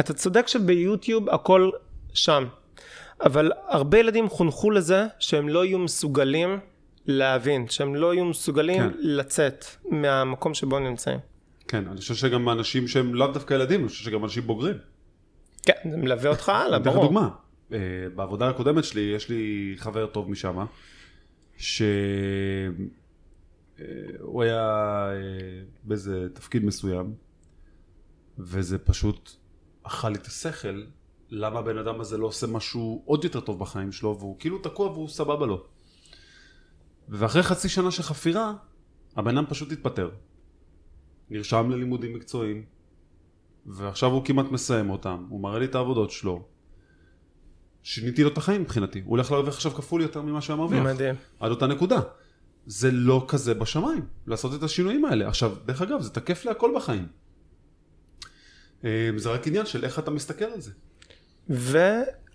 [0.00, 1.70] אתה צודק שביוטיוב הכל
[2.14, 2.44] שם,
[3.20, 6.58] אבל הרבה ילדים חונכו לזה שהם לא יהיו מסוגלים
[7.06, 8.90] להבין, שהם לא יהיו מסוגלים כן.
[9.00, 11.18] לצאת מהמקום שבו הם נמצאים.
[11.68, 14.76] כן, אני חושב שגם אנשים שהם לאו דווקא ילדים, אני חושב שגם אנשים בוגרים.
[15.62, 17.06] כן, זה מלווה אותך הלאה, אני אתן לך ברור.
[17.06, 17.28] דוגמה.
[17.74, 20.66] אה, בעבודה הקודמת שלי, יש לי חבר טוב משם,
[21.56, 21.82] שהוא
[24.42, 24.62] היה
[25.12, 27.14] אה, באיזה תפקיד מסוים,
[28.38, 29.30] וזה פשוט
[29.82, 30.82] אכל לי את השכל,
[31.30, 34.90] למה הבן אדם הזה לא עושה משהו עוד יותר טוב בחיים שלו, והוא כאילו תקוע
[34.90, 35.66] והוא סבבה לו.
[37.08, 38.54] ואחרי חצי שנה של חפירה,
[39.16, 40.10] הבן אדם פשוט התפטר.
[41.30, 42.64] נרשם ללימודים מקצועיים,
[43.66, 46.53] ועכשיו הוא כמעט מסיים אותם, הוא מראה לי את העבודות שלו.
[47.84, 50.84] שיניתי לו את החיים מבחינתי, הוא הולך להרוויח עכשיו כפול יותר ממה שהיה מרוויח.
[50.84, 51.14] מדהים.
[51.40, 52.00] עד אותה נקודה.
[52.66, 55.28] זה לא כזה בשמיים, לעשות את השינויים האלה.
[55.28, 57.06] עכשיו, דרך אגב, זה תקף להכל בחיים.
[58.84, 60.70] אה, זה רק עניין של איך אתה מסתכל על זה.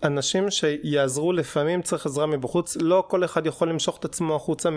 [0.03, 4.69] ואנשים שיעזרו לפעמים צריך עזרה מבחוץ, לא כל אחד יכול למשוך את עצמו החוצה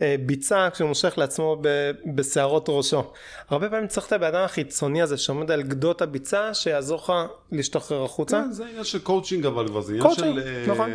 [0.00, 3.02] מהביצה כשהוא מושך לעצמו ב- בשערות ראשו.
[3.48, 7.12] הרבה פעמים צריך את הבן אדם החיצוני הזה שעומד על גדות הביצה שיעזור לך
[7.52, 8.42] להשתחרר החוצה.
[8.44, 10.48] כן, זה עניין של קואוצ'ינג אבל כבר, זה עניין קואוצ'ינג, של...
[10.48, 10.90] אה, נכון.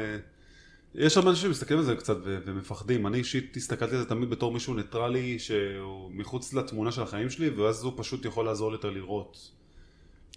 [0.95, 3.07] יש הרבה אנשים שמסתכלים על זה קצת ו- ומפחדים.
[3.07, 7.49] אני אישית הסתכלתי על זה תמיד בתור מישהו ניטרלי שהוא מחוץ לתמונה של החיים שלי,
[7.49, 9.58] ואז הוא פשוט יכול לעזור יותר לראות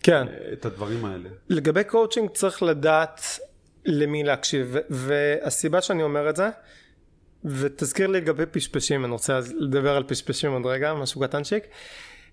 [0.03, 0.27] כן.
[0.29, 1.29] אה, את הדברים האלה.
[1.49, 3.21] לגבי קואוצ'ינג צריך לדעת
[3.85, 6.49] למי להקשיב והסיבה שאני אומר את זה
[7.45, 11.65] ותזכיר לי לגבי פשפשים אני רוצה לדבר על פשפשים עוד רגע משהו קטנצ'יק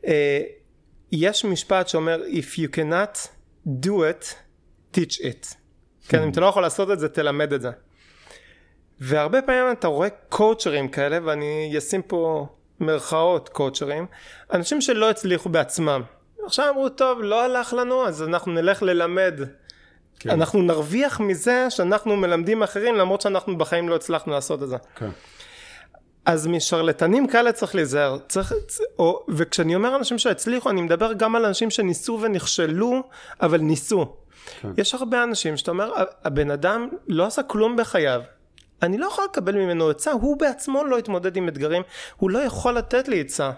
[0.07, 0.41] אה,
[1.11, 3.27] יש משפט שאומר if you cannot
[3.67, 4.25] do it
[4.95, 5.55] teach it
[6.09, 7.69] כן אם אתה לא יכול לעשות את זה תלמד את זה
[8.99, 12.47] והרבה פעמים אתה רואה קואוצ'רים כאלה ואני אשים פה
[12.79, 14.05] מרכאות קואוצ'רים
[14.53, 16.01] אנשים שלא הצליחו בעצמם
[16.49, 19.39] עכשיו אמרו טוב לא הלך לנו אז אנחנו נלך ללמד
[20.19, 20.29] כן.
[20.29, 24.77] אנחנו נרוויח מזה שאנחנו מלמדים אחרים למרות שאנחנו בחיים לא הצלחנו לעשות את זה.
[24.95, 25.09] כן.
[26.25, 28.17] אז משרלטנים כאלה צריך להיזהר.
[28.27, 28.53] צריך,
[28.99, 33.03] או, וכשאני אומר אנשים שהצליחו, אני מדבר גם על אנשים שניסו ונכשלו,
[33.41, 34.15] אבל ניסו.
[34.61, 34.71] כן.
[34.77, 35.93] יש הרבה אנשים שאתה אומר,
[36.23, 38.21] הבן אדם לא עשה כלום בחייו.
[38.81, 41.81] אני לא יכול לקבל ממנו עצה, הוא בעצמו לא התמודד עם אתגרים,
[42.17, 43.51] הוא לא יכול לתת לי עצה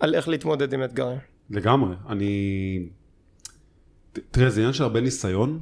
[0.00, 1.18] על איך להתמודד עם אתגרים.
[1.50, 1.94] לגמרי.
[2.08, 2.86] אני...
[4.30, 5.60] תראה, זה עניין של הרבה ניסיון,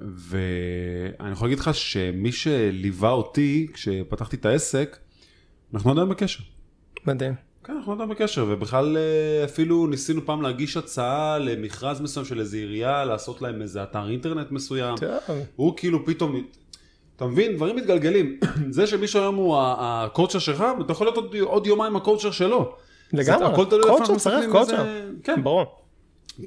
[0.00, 4.96] ואני יכול להגיד לך שמי שליווה אותי כשפתחתי את העסק,
[5.74, 6.42] אנחנו עדיין בקשר.
[7.06, 7.34] מדהים.
[7.64, 12.56] כן, אנחנו עדיין בקשר, ובכלל אה, אפילו ניסינו פעם להגיש הצעה למכרז מסוים של איזו
[12.56, 14.96] עירייה, לעשות להם איזה אתר אינטרנט מסוים.
[14.96, 15.36] טוב.
[15.56, 16.44] הוא כאילו פתאום,
[17.16, 18.40] אתה מבין, דברים מתגלגלים.
[18.70, 22.76] זה שמישהו היום הוא ה- הקואוצ'ר שלך, אתה יכול להיות עוד, עוד יומיים הקואוצ'ר שלו.
[23.12, 23.46] לגמרי.
[23.46, 24.50] הכל תלוי איפה אנחנו מסתכלים.
[24.62, 25.64] בזה- כן, ברור.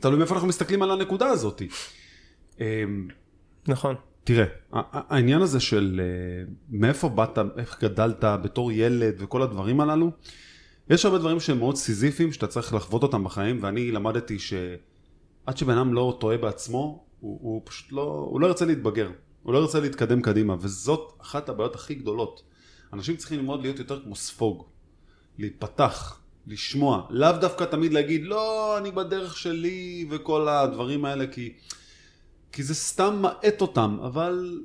[0.01, 1.61] תלוי מאיפה אנחנו מסתכלים על הנקודה הזאת.
[2.59, 3.07] אמ,
[3.67, 3.95] נכון.
[4.23, 4.45] תראה,
[4.91, 10.11] העניין הזה של אה, מאיפה באת, איך גדלת בתור ילד וכל הדברים הללו,
[10.89, 15.77] יש הרבה דברים שהם מאוד סיזיפיים שאתה צריך לחוות אותם בחיים, ואני למדתי שעד שבן
[15.77, 19.09] אדם לא טועה בעצמו, הוא, הוא פשוט לא, הוא לא ירצה להתבגר,
[19.43, 22.43] הוא לא ירצה להתקדם קדימה, וזאת אחת הבעיות הכי גדולות.
[22.93, 24.63] אנשים צריכים ללמוד להיות יותר כמו ספוג,
[25.37, 31.53] להיפתח, לשמוע, לאו דווקא תמיד להגיד, לא, אני בדרך שלי וכל הדברים האלה, כי...
[32.51, 34.59] כי זה סתם מאט אותם, אבל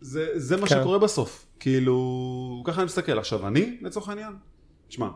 [0.00, 0.80] זה, זה מה כן.
[0.80, 1.46] שקורה בסוף.
[1.60, 3.18] כאילו, ככה אני מסתכל.
[3.18, 4.32] עכשיו, אני, לצורך העניין,
[4.88, 5.08] תשמע,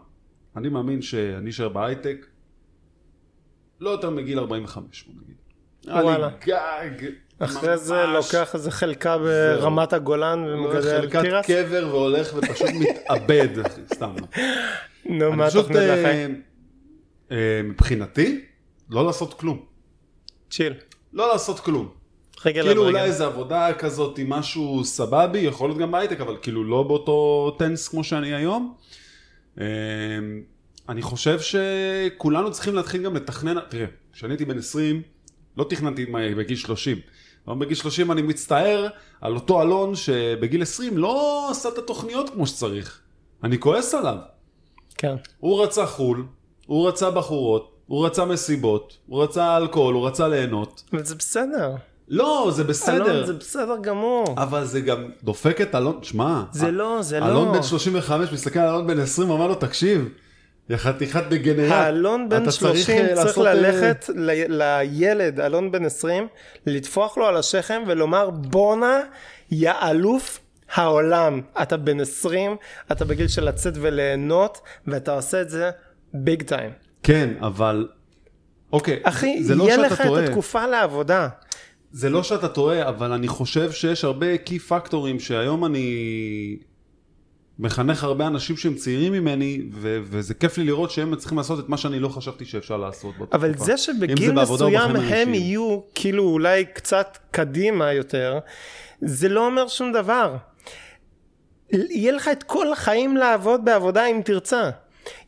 [0.57, 2.27] אני מאמין שאני אשאר בהייטק
[3.81, 5.37] לא יותר מגיל 45, בוא נגיד.
[6.05, 6.29] וואלה.
[6.47, 7.09] גג.
[7.39, 8.35] אחרי זה ממש.
[8.35, 11.47] לוקח איזה חלקה ברמת הגולן ומגדל חלקת תירס.
[11.47, 13.49] קבר והולך ופשוט מתאבד,
[13.95, 14.15] סתם.
[15.09, 16.43] נו, מה התוכנית אה, לחיים?
[17.31, 18.41] אה, מבחינתי,
[18.91, 19.61] לא לעשות כלום.
[20.51, 20.75] צ'יל.
[21.13, 21.89] לא לעשות כלום.
[22.45, 22.85] רגל כאילו.
[22.87, 27.51] אולי איזה עבודה כזאת עם משהו סבבי, יכול להיות גם בהייטק, אבל כאילו לא באותו
[27.59, 28.75] טנס כמו שאני היום.
[29.59, 29.65] אמ,
[30.89, 35.03] אני חושב שכולנו צריכים להתחיל גם לתכנן, תראה, כשאני הייתי בן 20,
[35.57, 36.99] לא תכננתי מה- בגיל 30.
[37.49, 38.87] אבל בגיל 30 אני מצטער
[39.21, 43.01] על אותו אלון שבגיל 20 לא עשה את התוכניות כמו שצריך.
[43.45, 44.17] אני כועס עליו.
[44.99, 45.15] כן.
[45.41, 46.25] הוא רצה חו"ל,
[46.67, 50.83] הוא רצה בחורות, הוא רצה מסיבות, הוא רצה אלכוהול, הוא רצה ליהנות.
[50.93, 51.75] אבל זה בסדר.
[52.09, 53.11] לא, זה בסדר.
[53.11, 54.25] אלון, זה בסדר גמור.
[54.37, 57.27] אבל זה גם דופק את אלון, שמע, זה לא, זה לא.
[57.27, 60.09] אלון בן 35 מסתכל על אלון בן 20 ואומר לו תקשיב,
[60.71, 65.85] יא חתיכת דגנרט, האלון בן אתה 30 אה, צריך אה, ללכת ל- לילד, אלון בן
[65.85, 66.27] 20,
[66.67, 69.01] לטפוח לו על השכם ולומר בואנה,
[69.51, 70.41] יא אלוף
[70.75, 71.41] העולם.
[71.63, 72.57] אתה בן 20,
[72.93, 75.71] אתה בגיל של לצאת וליהנות, ואתה עושה את זה
[76.15, 76.71] ביג טיים.
[77.03, 77.89] כן, אבל,
[78.73, 81.29] אוקיי, אחי, זה לא יהיה שאתה לך את טועה, התקופה לעבודה.
[81.93, 86.57] זה לא שאתה טועה, אבל אני חושב שיש הרבה key פקטורים שהיום אני
[87.59, 91.69] מחנך הרבה אנשים שהם צעירים ממני, ו- וזה כיף לי לראות שהם צריכים לעשות את
[91.69, 93.59] מה שאני לא חשבתי שאפשר לעשות באותה אבל.
[93.59, 95.35] זה שבגיל או מסוים הם האישיים.
[95.35, 98.39] יהיו כאילו אולי קצת קדימה יותר,
[99.01, 100.37] זה לא אומר שום דבר.
[101.71, 104.71] יהיה לך את כל החיים לעבוד בעבודה אם תרצה.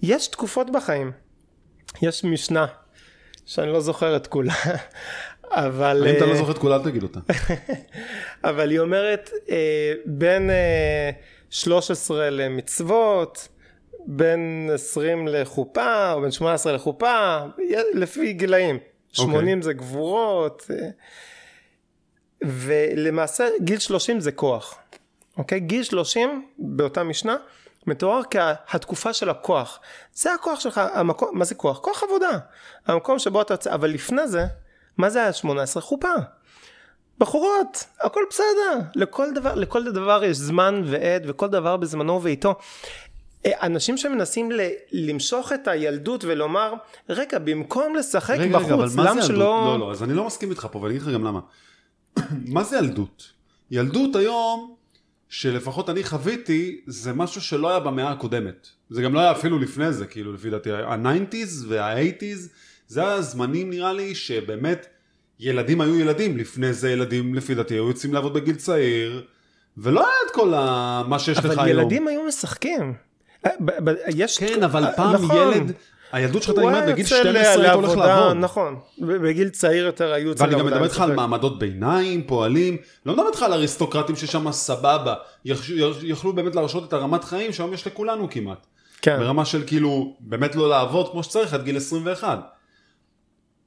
[0.02, 1.12] יש תקופות בחיים.
[2.02, 2.66] יש משנה,
[3.46, 4.54] שאני לא זוכר את כולה,
[5.50, 6.08] אבל...
[6.08, 7.20] אם אתה לא אה, זוכר את כולה, אל תגיד אותה.
[8.50, 11.10] אבל היא אומרת אה, בין אה,
[11.50, 13.48] 13 למצוות,
[14.06, 17.38] בין 20 לחופה, או בין 18 לחופה,
[17.94, 18.78] לפי גילאים.
[19.12, 20.88] 80 זה גבורות, אה,
[22.42, 24.78] ולמעשה גיל 30 זה כוח.
[25.38, 25.60] אוקיי?
[25.60, 27.36] גיל 30 באותה משנה
[27.86, 29.80] מתואר כהתקופה של הכוח.
[30.14, 31.78] זה הכוח שלך, המקום, מה זה כוח?
[31.78, 32.38] כוח עבודה.
[32.86, 34.44] המקום שבו אתה יוצא, אבל לפני זה,
[34.98, 35.82] מה זה היה 18?
[35.82, 36.08] חופה.
[37.18, 42.54] בחורות, הכל בסדר, לכל דבר, לכל דבר יש זמן ועד וכל דבר בזמנו ובעיתו.
[43.46, 44.60] אה, אנשים שמנסים ל-
[44.92, 46.72] למשוך את הילדות ולומר,
[47.08, 49.26] רגע, במקום לשחק רגע, בחוץ, רגע, אבל מה למה זה ילדות?
[49.26, 49.64] שלא...
[49.66, 51.40] לא, לא, אז אני לא מסכים איתך פה, ואני אגיד לך גם למה.
[52.54, 53.32] מה זה ילדות?
[53.70, 54.74] ילדות היום,
[55.28, 58.68] שלפחות אני חוויתי, זה משהו שלא היה במאה הקודמת.
[58.90, 60.72] זה גם לא היה אפילו לפני זה, כאילו, לפי דעתי.
[60.72, 62.48] ה-90's וה-80's,
[62.88, 64.86] זה היה זמנים נראה לי שבאמת
[65.40, 66.36] ילדים היו ילדים.
[66.36, 69.24] לפני זה ילדים, לפי דעתי, היו יוצאים לעבוד בגיל צעיר,
[69.76, 71.02] ולא היה את כל ה...
[71.08, 71.58] מה שיש לך היום.
[71.58, 72.94] אבל ילדים היו משחקים.
[73.46, 73.50] אה,
[74.08, 74.38] יש...
[74.38, 75.52] כן, אבל אה, פעם נכון.
[75.52, 75.72] ילד,
[76.12, 78.36] הילדות שלך אתה הוא נגמרת בגיל יוצא 12 היית הולך לעבודה, לעבוד.
[78.36, 78.78] נכון.
[78.98, 80.76] בגיל צעיר יותר היו יוצאים ואני גם לעבודה.
[80.76, 81.14] מדבר איתך על.
[81.14, 85.70] מעמדות ביניים, פועלים, לא מדבר איתך על אריסטוקרטים ששם סבבה, יכ-
[86.02, 88.66] יכלו באמת להרשות את הרמת חיים שהיום יש לכולנו כמעט.
[89.02, 89.18] כן.
[89.18, 92.38] ברמה של כאילו, באמת לא לעבוד כמו שצריך עד גיל 21.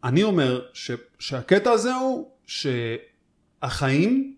[0.04, 2.28] אני אומר ש, שהקטע הזה הוא
[3.62, 4.36] החיים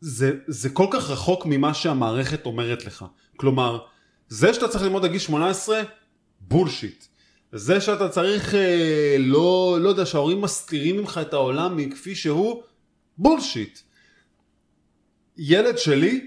[0.00, 3.04] זה, זה כל כך רחוק ממה שהמערכת אומרת לך.
[3.36, 3.78] כלומר,
[4.28, 5.80] זה שאתה צריך ללמוד עד גיל 18,
[6.48, 7.04] בולשיט.
[7.52, 12.62] זה שאתה צריך, אה, לא, לא יודע, שההורים מסתירים ממך את העולם מכפי שהוא,
[13.18, 13.78] בולשיט.
[15.38, 16.26] ילד שלי,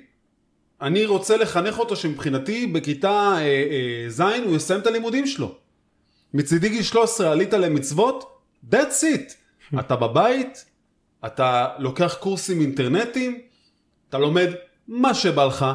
[0.82, 5.56] אני רוצה לחנך אותו שמבחינתי בכיתה אה, אה, ז' הוא יסיים את הלימודים שלו.
[6.34, 8.42] מצידי גיל 13 עלית למצוות,
[8.72, 9.34] that's it.
[9.80, 10.66] אתה בבית,
[11.26, 13.42] אתה לוקח קורסים אינטרנטיים,
[14.10, 14.48] אתה לומד
[14.88, 15.66] מה שבא לך,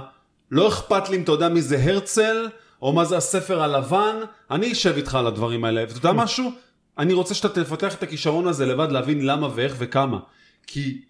[0.50, 2.48] לא אכפת לי אם אתה יודע מי זה הרצל,
[2.82, 4.16] או מה זה הספר הלבן,
[4.50, 5.84] אני אשב איתך על הדברים האלה.
[5.88, 6.50] ואתה יודע משהו?
[6.98, 10.18] אני רוצה שאתה תפתח את הכישרון הזה לבד להבין למה ואיך וכמה.
[10.66, 11.02] כי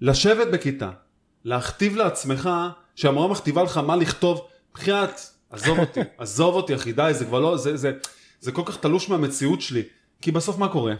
[0.00, 0.90] לשבת בכיתה,
[1.44, 2.50] להכתיב לעצמך,
[2.96, 7.56] שהמורה מכתיבה לך מה לכתוב, בחייאת, עזוב אותי, עזוב אותי אחי, די, זה כבר לא,
[7.56, 7.92] זה, זה,
[8.40, 9.82] זה כל כך תלוש מהמציאות שלי.
[10.20, 10.94] כי בסוף מה קורה?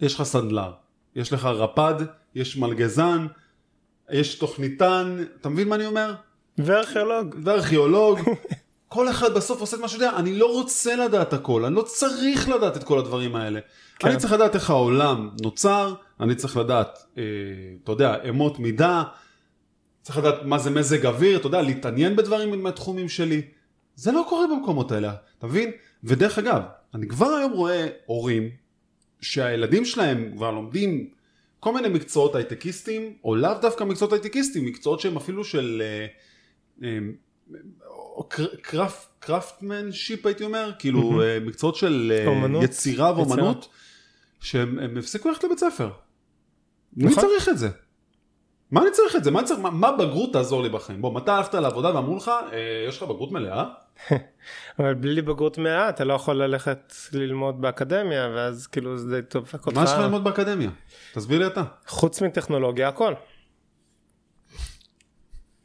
[0.00, 0.72] יש לך סנדלר,
[1.16, 1.94] יש לך רפד,
[2.34, 3.26] יש מלגזן,
[4.10, 6.14] יש תוכניתן, אתה מבין מה אני אומר?
[6.58, 7.34] וארכיאולוג.
[7.44, 8.18] וארכיאולוג.
[8.88, 11.82] כל אחד בסוף עושה את מה שהוא יודע, אני לא רוצה לדעת הכל, אני לא
[11.82, 13.60] צריך לדעת את כל הדברים האלה.
[13.98, 14.08] כן.
[14.08, 17.22] אני צריך לדעת איך העולם נוצר, אני צריך לדעת, אה,
[17.84, 19.02] אתה יודע, אמות מידה,
[20.02, 23.42] צריך לדעת מה זה מזג אוויר, אתה יודע, להתעניין בדברים מהתחומים שלי.
[23.94, 25.70] זה לא קורה במקומות האלה, אתה מבין?
[26.04, 26.62] ודרך אגב,
[26.94, 28.50] אני כבר היום רואה הורים
[29.20, 31.10] שהילדים שלהם כבר לומדים
[31.60, 36.06] כל מיני מקצועות הייטקיסטים, או לאו דווקא מקצועות הייטקיסטים, מקצועות שהם אפילו של אה,
[36.88, 36.98] אה,
[38.62, 42.64] קרפ, קרפטמנשיפ הייתי אומר, כאילו אה, מקצועות של אה.
[42.64, 43.68] יצירה ואומנות,
[44.40, 45.90] שהם הם הפסיקו ללכת לבית ספר.
[46.96, 47.24] מי נכון.
[47.24, 47.68] צריך את זה?
[48.70, 49.30] מה אני צריך את זה?
[49.30, 51.02] מה, צריך, מה, מה בגרות תעזור לי בחיים?
[51.02, 53.64] בוא, מתי הלכת לעבודה ואמרו לך, אה, יש לך בגרות מלאה?
[54.78, 59.68] אבל בלי בגרות מלאה אתה לא יכול ללכת ללמוד באקדמיה ואז כאילו זה די אותך.
[59.74, 60.70] מה יש לך ללמוד באקדמיה?
[61.14, 61.62] תסביר לי אתה.
[61.86, 63.14] חוץ מטכנולוגיה הכל.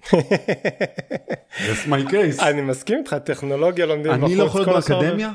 [0.10, 2.43] That's my case.
[2.43, 4.24] אני מסכים איתך טכנולוגיה לומדים בחוץ.
[4.24, 5.32] אני לא יכול להיות באקדמיה?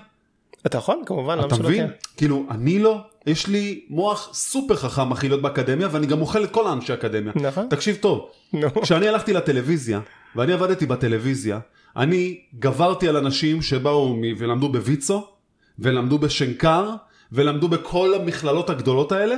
[0.67, 1.87] אתה יכול כמובן למה אתה מבין?
[2.17, 6.51] כאילו, אני לא, יש לי מוח סופר חכם אחי להיות באקדמיה, ואני גם אוכל את
[6.51, 7.33] כל האנשי אקדמיה.
[7.35, 7.67] נכון.
[7.71, 8.31] תקשיב טוב.
[8.83, 10.01] כשאני הלכתי לטלוויזיה,
[10.37, 11.59] ואני עבדתי בטלוויזיה,
[11.97, 15.27] אני גברתי על אנשים שבאו ולמדו בוויצו,
[15.79, 16.91] ולמדו בשנקר,
[17.33, 19.35] ולמדו בכל המכללות הגדולות האלה,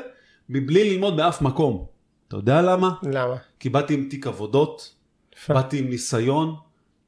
[0.48, 1.86] מבלי ללמוד באף מקום.
[2.28, 2.90] אתה יודע למה?
[3.02, 3.34] למה?
[3.60, 4.94] כי באתי עם תיק עבודות.
[5.48, 6.54] באתי עם ניסיון,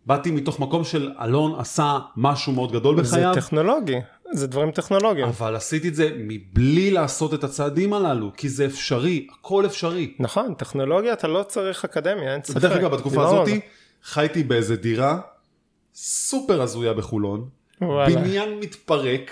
[0.06, 3.34] באתי מתוך מקום של אלון עשה משהו מאוד גדול זה בחייו.
[3.34, 3.96] טכנולוגי.
[4.32, 5.26] זה דברים טכנולוגיים.
[5.28, 10.14] אבל עשיתי את זה מבלי לעשות את הצעדים הללו, כי זה אפשרי, הכל אפשרי.
[10.18, 12.56] נכון, טכנולוגיה אתה לא צריך אקדמיה, אין ספק.
[12.56, 13.48] ודרך אגב, בתקופה על הזאת
[14.04, 15.20] חייתי באיזה דירה
[15.94, 17.48] סופר הזויה בחולון,
[17.80, 18.20] וואלה.
[18.20, 19.30] בניין מתפרק,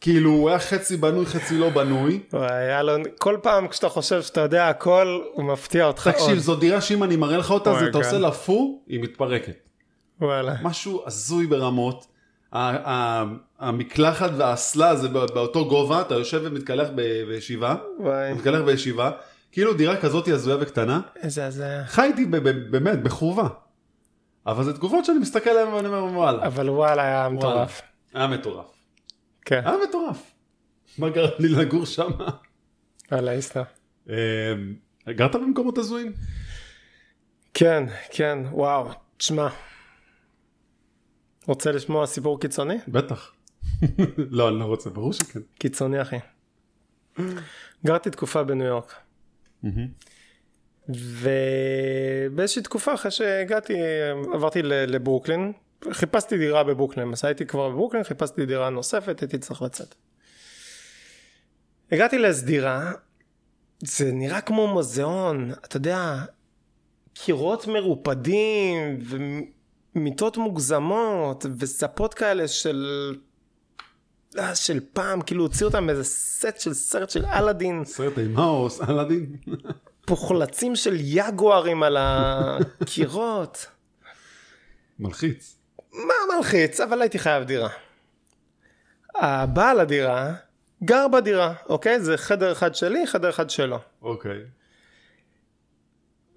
[0.00, 2.20] כאילו הוא היה חצי בנוי, חצי לא בנוי.
[2.32, 6.14] וואי, אלון, כל פעם כשאתה חושב שאתה יודע הכל, הוא מפתיע אותך עוד.
[6.16, 8.20] תקשיב, זו דירה שאם אני מראה לך אותה, אתה עושה כן.
[8.20, 9.68] לה פו, היא מתפרקת.
[10.20, 10.54] וואלה.
[10.62, 12.06] משהו הזוי ברמות.
[13.58, 16.88] המקלחת והאסלה זה בא- באותו גובה, אתה יושב ומתקלח
[17.26, 19.10] בישיבה, וואי, מתקלח בישיבה,
[19.52, 21.84] כאילו דירה כזאת הזויה וקטנה, איזה הזיה.
[21.86, 22.24] חייתי
[22.70, 23.48] באמת בחורבה.
[24.46, 27.82] אבל זה תגובות שאני מסתכל עליהן ואני אומר וואלה, אבל וואלה היה מטורף.
[28.14, 28.66] היה מטורף.
[29.44, 30.32] כן, היה מטורף.
[30.98, 32.10] מה גרם לי לגור שם?
[33.12, 33.62] וואלה איסטר.
[35.08, 36.12] גרת במקומות הזויים?
[37.54, 39.48] כן, כן, וואו, תשמע.
[41.46, 42.74] רוצה לשמוע סיפור קיצוני?
[42.88, 43.32] בטח.
[44.18, 45.40] לא, אני לא רוצה, ברור שכן.
[45.58, 46.16] קיצוני אחי.
[47.86, 48.94] גרתי תקופה בניו יורק.
[50.88, 53.74] ובאיזושהי תקופה אחרי שהגעתי
[54.32, 55.52] עברתי ל- לברוקלין
[55.92, 59.94] חיפשתי דירה בברוקלין אז הייתי כבר בברוקלין חיפשתי דירה נוספת הייתי צריך לצאת.
[61.92, 62.92] הגעתי לאיזו דירה
[63.84, 66.24] זה נראה כמו מוזיאון אתה יודע
[67.14, 68.98] קירות מרופדים
[69.94, 73.12] ומיטות מוגזמות וספות כאלה של
[74.38, 78.68] אה, של פעם כאילו הוציאו אותם מאיזה סט של סרט של אלאדין סרט אימה או
[78.88, 79.36] אלאדין?
[80.06, 83.66] פוחלצים של יגוארים על הקירות.
[84.98, 85.59] מלחיץ.
[85.92, 87.68] מה מלחיץ, אבל הייתי חייב דירה.
[89.14, 90.32] הבעל הדירה
[90.84, 92.00] גר בדירה, אוקיי?
[92.00, 93.78] זה חדר אחד שלי, חדר אחד שלו.
[94.02, 94.38] אוקיי.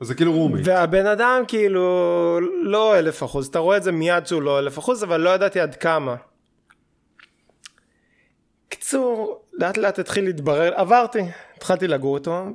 [0.02, 0.62] אז זה כאילו רומי.
[0.64, 5.04] והבן אדם כאילו לא אלף אחוז, אתה רואה את זה מיד שהוא לא אלף אחוז,
[5.04, 6.16] אבל לא ידעתי עד כמה.
[8.70, 11.22] קיצור, לאט לאט התחיל להתברר, עברתי,
[11.58, 12.46] התחלתי לגור איתו.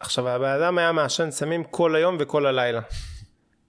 [0.00, 2.80] עכשיו הבן אדם היה מעשן סמים כל היום וכל הלילה.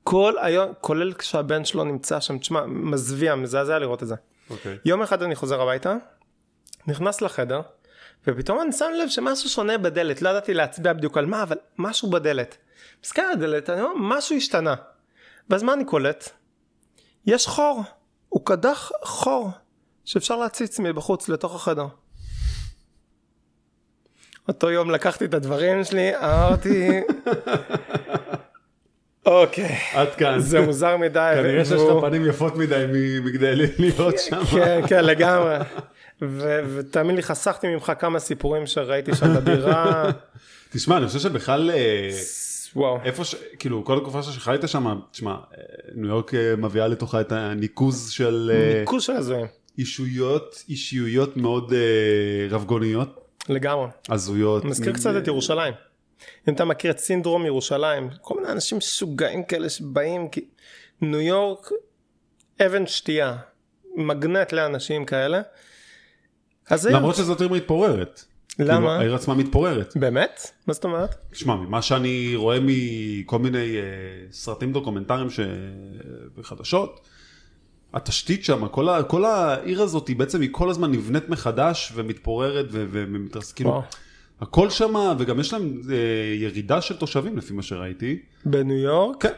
[0.10, 4.16] כל היום, כולל כשהבן שלו נמצא שם, תשמע, מזוויע, מזעזע לראות את זה.
[4.50, 4.78] אוקיי.
[4.86, 5.96] יום אחד אני חוזר הביתה,
[6.88, 7.62] נכנס לחדר,
[8.28, 12.10] ופתאום אני שם לב שמשהו שונה בדלת, לא ידעתי להצביע בדיוק על מה, אבל משהו
[12.10, 12.58] בדלת.
[13.04, 14.76] מסתכל על הדלת, אני אומר, משהו השתנה.
[15.50, 16.30] ואז מה אני קולט?
[17.26, 17.84] יש חור,
[18.30, 19.50] הוא קדח חור,
[20.06, 21.88] שאפשר להציץ מבחוץ לתוך החדר.
[24.48, 27.02] אותו יום לקחתי את הדברים שלי, אמרתי,
[29.28, 30.40] אוקיי, עד כאן.
[30.40, 31.34] זה מוזר מדי.
[31.36, 32.86] כנראה שיש לך פנים יפות מדי
[33.24, 34.46] מכדי להיות שם.
[34.46, 35.56] כן, כן, לגמרי.
[36.22, 40.12] ותאמין לי, חסכתי ממך כמה סיפורים שראיתי שם בדירה.
[40.74, 42.10] תשמע, אני חושב שבכלל, אה,
[42.76, 43.00] וואו.
[43.04, 43.36] איפה ש...
[43.60, 45.64] כאילו, כל התקופה שחיית שם, תשמע, אה,
[45.96, 49.46] ניו יורק אה, מביאה לתוכה את הניקוז של ניקוז של הזויים.
[49.78, 51.74] אישויות, אישיויות מאוד
[52.50, 53.88] רבגוניות, לגמרי.
[54.10, 54.66] הזויות.
[54.66, 55.74] מזכיר קצת את ירושלים.
[56.48, 60.46] אם אתה מכיר את סינדרום ירושלים, כל מיני אנשים משוגעים כאלה שבאים, כי
[61.02, 61.70] ניו יורק,
[62.66, 63.38] אבן שתייה,
[63.96, 65.42] מגנט לאנשים כאלה.
[66.70, 66.88] אז.
[66.88, 68.24] למרות שזאת עיר מתפוררת.
[68.56, 68.98] כאילו, למה?
[68.98, 69.98] העיר עצמה מתפוררת.
[69.98, 70.52] באמת?
[70.68, 71.16] מה זאת אומרת?
[71.32, 73.82] תשמע, ממה שאני רואה מכל מיני אה,
[74.32, 75.40] סרטים דוקומנטריים ש...
[76.38, 77.08] וחדשות,
[77.94, 79.04] התשתית שם, כל, ה...
[79.04, 82.86] כל העיר הזאת היא בעצם היא כל הזמן נבנית מחדש ומתפוררת ו...
[82.92, 83.52] ומתרס...
[83.52, 83.82] כאילו, וואו.
[84.42, 85.96] הכל שם, וגם יש להם אה,
[86.36, 88.20] ירידה של תושבים לפי מה שראיתי.
[88.46, 89.22] בניו יורק?
[89.22, 89.34] כן.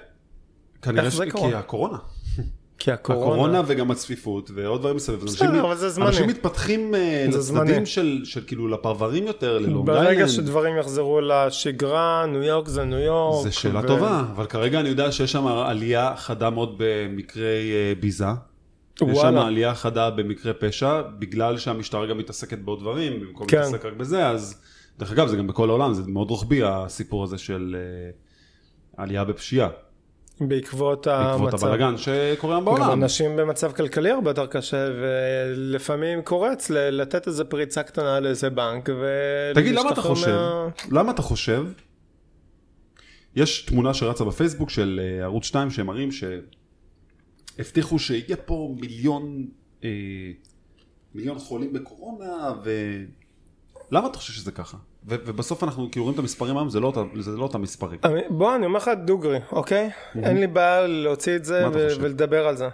[0.81, 1.21] כנראה ש...
[1.21, 1.97] כי הקורונה.
[2.79, 3.25] כי הקורונה.
[3.25, 5.19] הקורונה וגם הצפיפות ועוד דברים מסביב.
[5.19, 6.07] בסדר, אבל זה זמני.
[6.07, 7.85] אנשים מתפתחים אה, לצדדים.
[7.85, 10.27] של, של כאילו לפרברים יותר, ללונג ברגע איילנד.
[10.27, 13.43] שדברים יחזרו לשגרה, ניו יורק זה ניו יורק.
[13.43, 17.93] זו שאלה ו- טובה, אבל כרגע אני יודע שיש שם עלייה חדה מאוד במקרי אה,
[17.99, 18.25] ביזה.
[18.25, 19.47] יש שם וואלה.
[19.47, 23.57] עלייה חדה במקרי פשע, בגלל שהמשטרה גם מתעסקת בעוד דברים, במקום כן.
[23.57, 24.61] להתעסק רק בזה, אז
[24.99, 28.11] דרך אגב זה גם בכל העולם, זה מאוד רוחבי הסיפור הזה של אה,
[29.03, 29.69] עלייה בפשיעה,
[30.41, 31.07] בעקבות בעקבות
[31.53, 31.65] המצב.
[31.67, 32.91] הבלאגן שקורה היום גם בעולם.
[33.03, 39.05] אנשים במצב כלכלי הרבה יותר קשה, ולפעמים קורץ לתת איזה פריצה קטנה לאיזה בנק, ו...
[39.55, 41.65] תגיד, למה אתה חושב, מה- למה אתה חושב,
[43.35, 46.09] יש תמונה שרצה בפייסבוק של אה, ערוץ 2 שהם מראים
[47.57, 49.47] שהבטיחו שיהיה פה מיליון,
[49.83, 49.89] אה,
[51.15, 54.77] מיליון חולים בקורונה, ולמה אתה חושב שזה ככה?
[55.07, 57.99] ו- ובסוף אנחנו כאילו רואים את המספרים היום, זה לא, זה לא אותם מספרים.
[58.03, 59.89] אני- בוא, אני אומר לך דוגרי, אוקיי?
[60.23, 61.87] אין לי בעיה להוציא את זה ו-?
[62.01, 62.67] ולדבר על זה.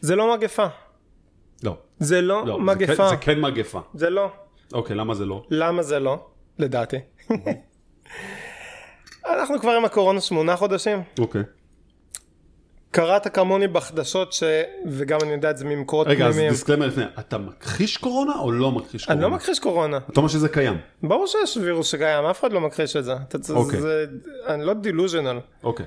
[0.00, 0.66] זה לא מגפה.
[1.62, 3.08] לא, זה לא לא, זה כן- מגפה.
[3.08, 3.80] זה כן מגפה.
[3.94, 4.30] זה לא.
[4.72, 5.44] אוקיי, למה זה לא?
[5.50, 6.26] למה זה לא?
[6.58, 6.96] לדעתי.
[9.26, 11.02] אנחנו כבר עם הקורונה שמונה חודשים.
[11.18, 11.42] אוקיי.
[12.92, 14.42] קראת כמוני בחדשות ש...
[14.86, 16.52] וגם אני יודע את זה ממקורות רגע, אז פנימיים.
[16.52, 19.28] דיסקלמר לפני, אתה מכחיש קורונה או לא מכחיש אני קורונה?
[19.28, 19.98] לא מכחיש קורונה.
[20.10, 20.78] אתה אומר שזה קיים.
[21.02, 23.12] ברור שיש וירוס שקיים, אף אחד לא מכחיש את זה.
[23.28, 23.80] אתה, זה, אוקיי.
[23.80, 24.06] זה,
[24.46, 25.38] אני לא דילוז'נל.
[25.64, 25.86] אוקיי.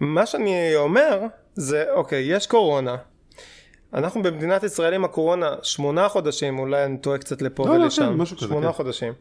[0.00, 1.20] מה שאני אומר
[1.54, 2.96] זה, אוקיי, יש קורונה.
[3.94, 8.02] אנחנו במדינת ישראל עם הקורונה שמונה חודשים, אולי אני טועה קצת לפה לא, לא, ולשם.
[8.02, 8.72] כן, משהו כזה, שמונה כן.
[8.72, 9.12] חודשים.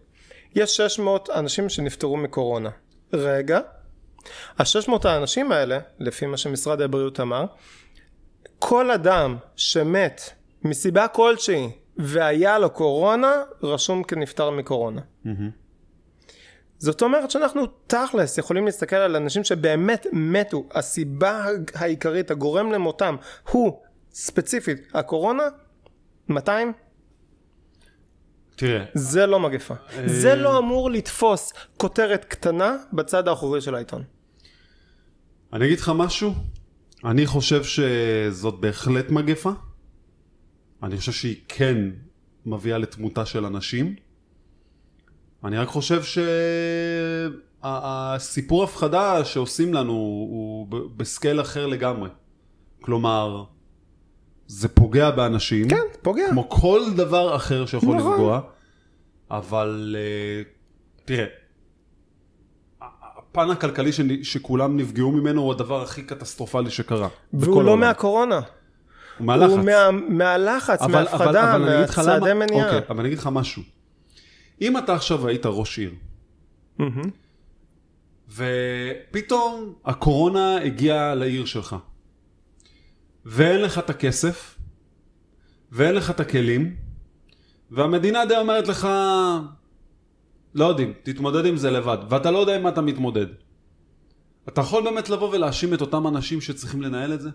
[0.56, 2.70] יש 600 אנשים שנפטרו מקורונה.
[3.14, 3.60] רגע,
[4.60, 7.46] ה-600 האנשים האלה, לפי מה שמשרד הבריאות אמר,
[8.60, 10.22] כל אדם שמת
[10.64, 15.02] מסיבה כלשהי והיה לו קורונה, רשום כנפטר מקורונה.
[16.78, 21.46] זאת אומרת שאנחנו תכלס יכולים להסתכל על אנשים שבאמת מתו, הסיבה
[21.76, 23.16] העיקרית, הגורם למותם,
[23.52, 25.44] הוא ספציפית הקורונה,
[26.30, 26.74] 200?
[28.56, 29.74] תראה, זה לא מגפה.
[30.06, 34.04] זה לא אמור לתפוס כותרת קטנה בצד האחורי של העיתון.
[35.56, 36.34] אני אגיד לך משהו,
[37.06, 39.52] אני חושב שזאת בהחלט מגפה.
[40.84, 41.78] אני חושב שהיא כן
[42.46, 43.96] מביאה לתמותה של אנשים.
[45.44, 46.02] אני רק חושב
[47.64, 52.10] שהסיפור הפחדה שעושים לנו הוא בסקייל אחר לגמרי.
[52.82, 53.44] כלומר,
[54.48, 55.70] זה פוגע באנשים.
[55.70, 56.30] כן, פוגע.
[56.30, 58.12] כמו כל דבר אחר שיכול נכון.
[58.12, 58.42] לפגוע,
[59.32, 60.42] אבל אה,
[61.06, 61.26] תראה,
[63.40, 67.08] הפן הכלכלי שנ- שכולם נפגעו ממנו הוא הדבר הכי קטסטרופלי שקרה.
[67.34, 67.80] והוא לא העולם.
[67.80, 68.40] מהקורונה.
[69.18, 69.50] הוא מהלחץ.
[69.50, 72.66] הוא מה, מהלחץ, אני אגיד לך למה- מהצעדי מניעה.
[72.66, 73.64] אוקיי, אבל אני אגיד לך משהו.
[74.62, 75.92] אם אתה עכשיו היית ראש עיר,
[76.78, 77.02] מהמם.
[78.32, 81.76] ופתאום הקורונה הגיעה לעיר שלך,
[83.26, 84.58] ואין לך את הכסף,
[85.72, 86.76] ואין לך את הכלים,
[87.72, 88.88] והמדינה די אומרת לך,
[90.56, 93.26] לא יודעים, תתמודד עם זה לבד, ואתה לא יודע עם מה אתה מתמודד.
[94.50, 97.30] אתה יכול באמת לבוא ולהאשים את אותם אנשים שצריכים לנהל את זה?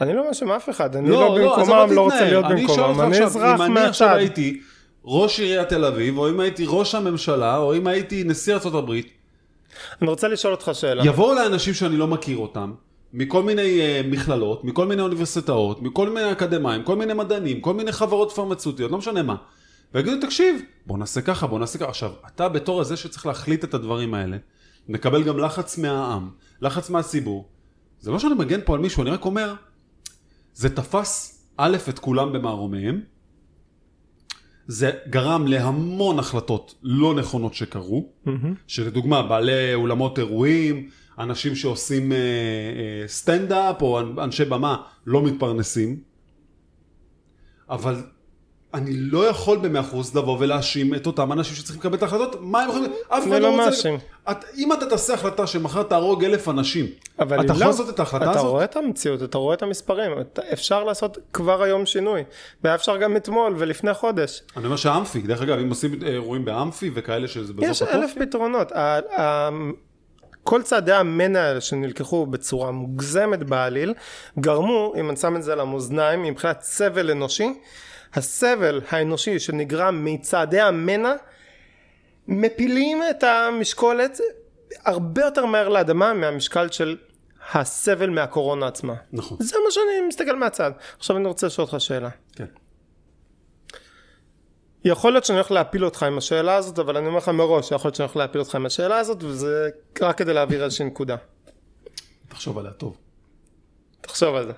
[0.00, 2.24] אני לא מאשים אף אחד, אני לא, לא לא, אז במקומם, אבל לא רוצה.
[2.24, 4.18] להיות אני במקומם, אני אזרח אם אני עכשיו מהצד.
[4.18, 4.60] הייתי
[5.04, 9.12] ראש עיריית תל אביב, או אם הייתי ראש הממשלה, או אם הייתי נשיא הברית,
[10.02, 11.06] אני רוצה לשאול אותך שאלה.
[11.06, 12.72] יבואו לאנשים שאני לא מכיר אותם,
[13.12, 17.92] מכל מיני uh, מכללות, מכל מיני אוניברסיטאות, מכל מיני אקדמאים, כל מיני מדענים, כל מיני
[17.92, 19.36] חברות פרמצותיות, לא משנה מה.
[19.94, 21.88] ויגידו, תקשיב, בוא נעשה ככה, בוא נעשה ככה.
[21.88, 24.36] עכשיו, אתה בתור הזה שצריך להחליט את הדברים האלה,
[24.88, 26.30] מקבל גם לחץ מהעם,
[26.60, 27.48] לחץ מהציבור.
[28.00, 29.54] זה לא שאני מגן פה על מישהו, אני רק אומר,
[30.54, 33.00] זה תפס א' את כולם במערומיהם,
[34.66, 38.30] זה גרם להמון החלטות לא נכונות שקרו, mm-hmm.
[38.66, 44.76] שלדוגמה בעלי אולמות אירועים, אנשים שעושים אה, אה, סטנדאפ או אנשי במה
[45.06, 46.00] לא מתפרנסים,
[47.70, 48.02] אבל
[48.74, 52.62] אני לא יכול במאה אחוז לבוא ולהאשים את אותם אנשים שצריכים לקבל את ההחלטות, מה
[52.62, 53.98] הם יכולים, אף אחד לא רוצה, מאשים.
[54.30, 57.66] את- אם אתה תעשה החלטה שמחר תהרוג אלף אנשים, אתה יכול לא.
[57.66, 58.50] לעשות את ההחלטה אתה הזאת?
[58.50, 62.24] רואה את המציאות, אתה רואה את המספרים, אתה, אפשר לעשות כבר היום שינוי,
[62.64, 64.42] והיה אפשר גם אתמול ולפני חודש.
[64.56, 68.14] אני אומר שהאמפי, דרך אגב, אם עושים אירועים באמפי וכאלה שזה באזור יש פתוח, אלף
[68.20, 68.72] פתרונות.
[70.44, 73.94] כל צעדי המנע האלה שנלקחו בצורה מוגזמת בעליל,
[74.38, 77.52] גרמו, אם אני שם את זה על המאזניים, מבחינת סבל אנושי,
[78.14, 81.14] הסבל האנושי שנגרם מצעדי המנע,
[82.28, 84.20] מפילים את המשקולת
[84.84, 86.96] הרבה יותר מהר לאדמה מהמשקל של
[87.54, 88.94] הסבל מהקורונה עצמה.
[89.12, 90.70] נכון, זה מה שאני מסתכל מהצד.
[90.98, 92.08] עכשיו אני רוצה לשאול אותך שאלה.
[92.36, 92.44] כן.
[94.84, 97.88] יכול להיות שאני הולך להפיל אותך עם השאלה הזאת, אבל אני אומר לך מראש שיכול
[97.88, 99.68] להיות שאני הולך להפיל אותך עם השאלה הזאת, וזה
[100.00, 101.16] רק כדי להעביר איזושהי נקודה.
[102.28, 102.96] תחשוב עליה טוב.
[104.00, 104.52] תחשוב על זה.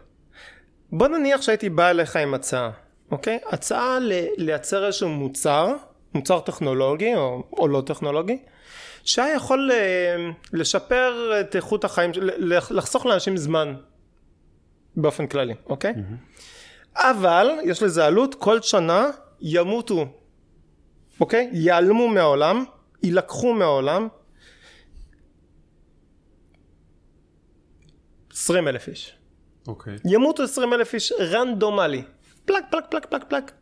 [0.92, 2.70] בוא נניח שהייתי בא אליך עם הצעה,
[3.12, 3.38] אוקיי?
[3.46, 5.74] הצעה ל- לייצר איזשהו מוצר,
[6.14, 8.38] מוצר טכנולוגי או, או לא טכנולוגי,
[9.04, 10.16] שהיה יכול אה,
[10.52, 13.74] לשפר את איכות החיים, ל- לחסוך לאנשים זמן
[14.96, 15.94] באופן כללי, אוקיי?
[16.96, 19.06] אבל יש לזה עלות, כל שנה
[19.40, 20.06] ימותו,
[21.20, 21.50] אוקיי?
[21.52, 22.64] ייעלמו מהעולם,
[23.02, 24.08] יילקחו מהעולם
[28.32, 29.16] 20 אלף איש.
[29.66, 29.96] אוקיי.
[30.04, 32.02] ימותו 20 אלף איש רנדומלי.
[32.44, 33.52] פלק פלק פלק פלק פלק.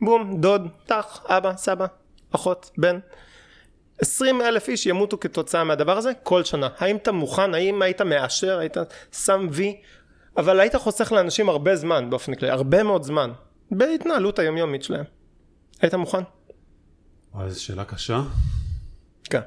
[0.00, 1.86] בום, דוד, טח, אבא, סבא,
[2.30, 2.98] אחות, בן.
[3.98, 6.68] 20 אלף איש ימותו כתוצאה מהדבר הזה כל שנה.
[6.78, 7.54] האם אתה מוכן?
[7.54, 8.58] האם היית מאשר?
[8.58, 8.76] היית
[9.12, 9.80] שם וי?
[10.36, 13.30] אבל היית חוסך לאנשים הרבה זמן באופן כללי, הרבה מאוד זמן.
[13.70, 15.04] בהתנהלות היומיומית שלהם.
[15.80, 16.22] היית מוכן?
[17.34, 18.22] וואי, איזו שאלה קשה.
[19.24, 19.40] כן.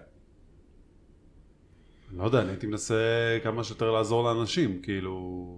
[2.18, 2.96] לא יודע, אני הייתי מנסה
[3.44, 5.56] כמה שיותר לעזור לאנשים, כאילו...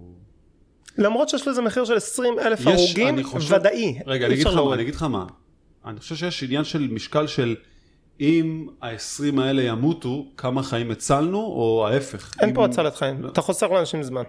[0.98, 3.98] למרות שיש לזה מחיר של 20 אלף יש, הרוגים, חושב- ודאי.
[4.06, 4.74] רגע, אני אגיד לך מה.
[4.74, 5.26] אני אגיד לך מה.
[5.84, 7.56] אני חושב שיש עניין של משקל של
[8.20, 12.32] אם ה-20 האלה ימותו, כמה חיים הצלנו, או ההפך.
[12.40, 13.28] אין אם- פה הצלת חיים, לא.
[13.28, 14.22] אתה חוסך לאנשים זמן.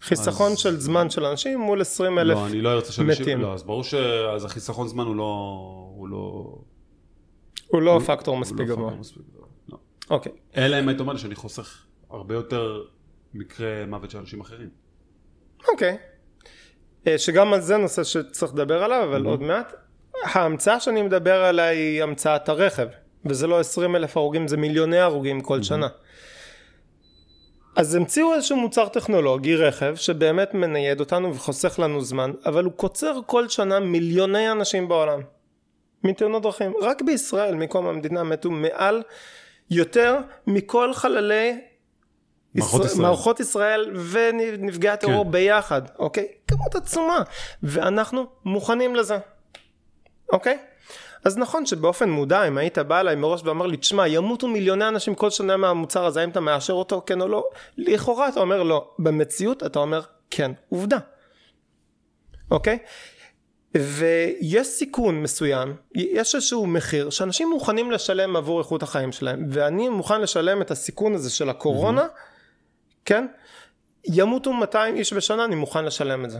[0.00, 3.22] חיסכון אז- של זמן של אנשים מול 20 אלף לא, אני לא ארצה שאנשים...
[3.22, 3.40] מתים.
[3.40, 5.24] לא, אז ברור שאז החיסכון זמן הוא לא...
[5.96, 6.54] הוא לא...
[7.66, 8.94] הוא לא הוא- פקטור מספיק לא גבוה.
[8.94, 9.46] מספיק גבוה.
[9.68, 9.78] לא.
[10.10, 10.32] אוקיי.
[10.56, 12.82] אלא אם היית אומר שאני חוסך הרבה יותר
[13.34, 14.68] מקרי מוות של אנשים אחרים.
[15.68, 15.96] אוקיי.
[17.06, 19.74] אה, שגם על זה נושא שצריך לדבר עליו, אבל עוד מעט.
[20.24, 22.88] ההמצאה שאני מדבר עליה היא המצאת הרכב,
[23.24, 25.88] וזה לא 20 אלף הרוגים, זה מיליוני הרוגים כל שנה.
[27.76, 33.20] אז המציאו איזשהו מוצר טכנולוגי, רכב, שבאמת מנייד אותנו וחוסך לנו זמן, אבל הוא קוצר
[33.26, 35.20] כל שנה מיליוני אנשים בעולם.
[36.04, 36.72] מתאונות דרכים.
[36.82, 39.02] רק בישראל, מקום המדינה, מתו מעל
[39.70, 41.60] יותר מכל חללי
[42.54, 43.02] מערכות ישראל.
[43.02, 45.30] מערכות ישראל ונפגעי הטרור כן.
[45.30, 46.28] ביחד, אוקיי?
[46.46, 47.22] כמות עצומה.
[47.62, 49.18] ואנחנו מוכנים לזה,
[50.32, 50.58] אוקיי?
[51.24, 55.14] אז נכון שבאופן מודע, אם היית בא אליי מראש ואמר לי, תשמע, ימותו מיליוני אנשים
[55.14, 57.44] כל שנה מהמוצר הזה, האם אתה מאשר אותו, כן או לא?
[57.78, 58.90] לכאורה אתה אומר לא.
[58.98, 60.00] במציאות אתה אומר
[60.30, 60.52] כן.
[60.68, 60.98] עובדה.
[62.50, 62.78] אוקיי?
[63.74, 70.20] ויש סיכון מסוים, יש איזשהו מחיר שאנשים מוכנים לשלם עבור איכות החיים שלהם, ואני מוכן
[70.20, 72.06] לשלם את הסיכון הזה של הקורונה,
[73.04, 73.26] כן?
[74.04, 76.38] ימותו 200 איש בשנה, אני מוכן לשלם את זה.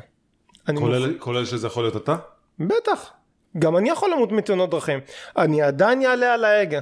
[0.69, 0.93] אני מוכן.
[0.93, 2.17] כולל, כולל שזה יכול להיות אתה?
[2.59, 3.11] בטח.
[3.59, 5.01] גם אני יכול למות מתאונות דרכים.
[5.37, 6.81] אני עדיין יעלה על ההגה.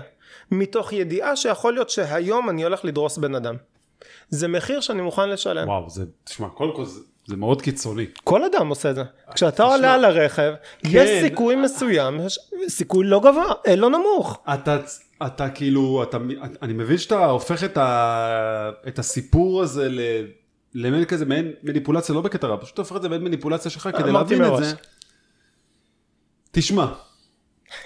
[0.51, 3.57] מתוך ידיעה שיכול להיות שהיום אני הולך לדרוס בן אדם.
[4.28, 5.68] זה מחיר שאני מוכן לשלם.
[5.68, 7.01] וואו, זה, תשמע, קודם כל זה,
[7.33, 8.07] זה מאוד קיצוני.
[8.24, 9.03] כל אדם עושה את זה.
[9.35, 10.53] כשאתה תשמע, עולה על הרכב,
[10.85, 11.20] יש כן.
[11.22, 14.43] סיכוי מסוים, יש סיכוי לא גבוה, אה, לא נמוך.
[14.55, 14.78] אתה,
[15.26, 16.18] אתה כאילו, אתה,
[16.62, 20.01] אני מבין שאתה הופך את, ה, את הסיפור הזה ל,
[20.74, 24.12] למעין כזה, מעין מניפולציה, לא בקטע רע, פשוט הופך את זה למעין מניפולציה שלך כדי
[24.12, 24.64] להבין את.
[24.64, 24.74] זה.
[26.51, 26.87] תשמע,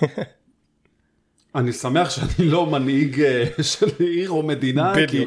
[1.55, 5.25] אני שמח שאני לא מנהיג אה, של עיר או מדינה, כי,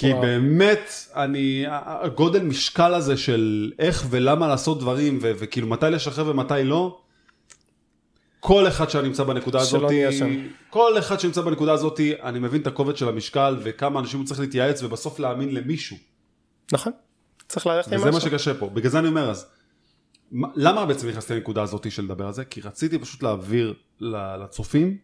[0.00, 0.14] כי.
[0.14, 6.64] באמת, אני, הגודל משקל הזה של איך ולמה לעשות דברים, ו, וכאילו מתי לשחרר ומתי
[6.64, 6.98] לא,
[8.40, 9.90] כל אחד שנמצא בנקודה הזאת.
[10.70, 14.40] כל אחד שנמצא בנקודה הזאת, אני מבין את הכובד של המשקל וכמה אנשים הוא צריך
[14.40, 15.96] להתייעץ ובסוף להאמין למישהו.
[16.72, 16.92] נכון.
[17.48, 18.30] צריך ללכת עם וזה מה משהו.
[18.30, 18.68] שקשה פה.
[18.68, 19.46] בגלל זה אני אומר אז,
[20.32, 22.44] מה- למה בעצם נכנסתי לנקודה הזאת של לדבר על זה?
[22.44, 24.96] כי רציתי פשוט להעביר לצופים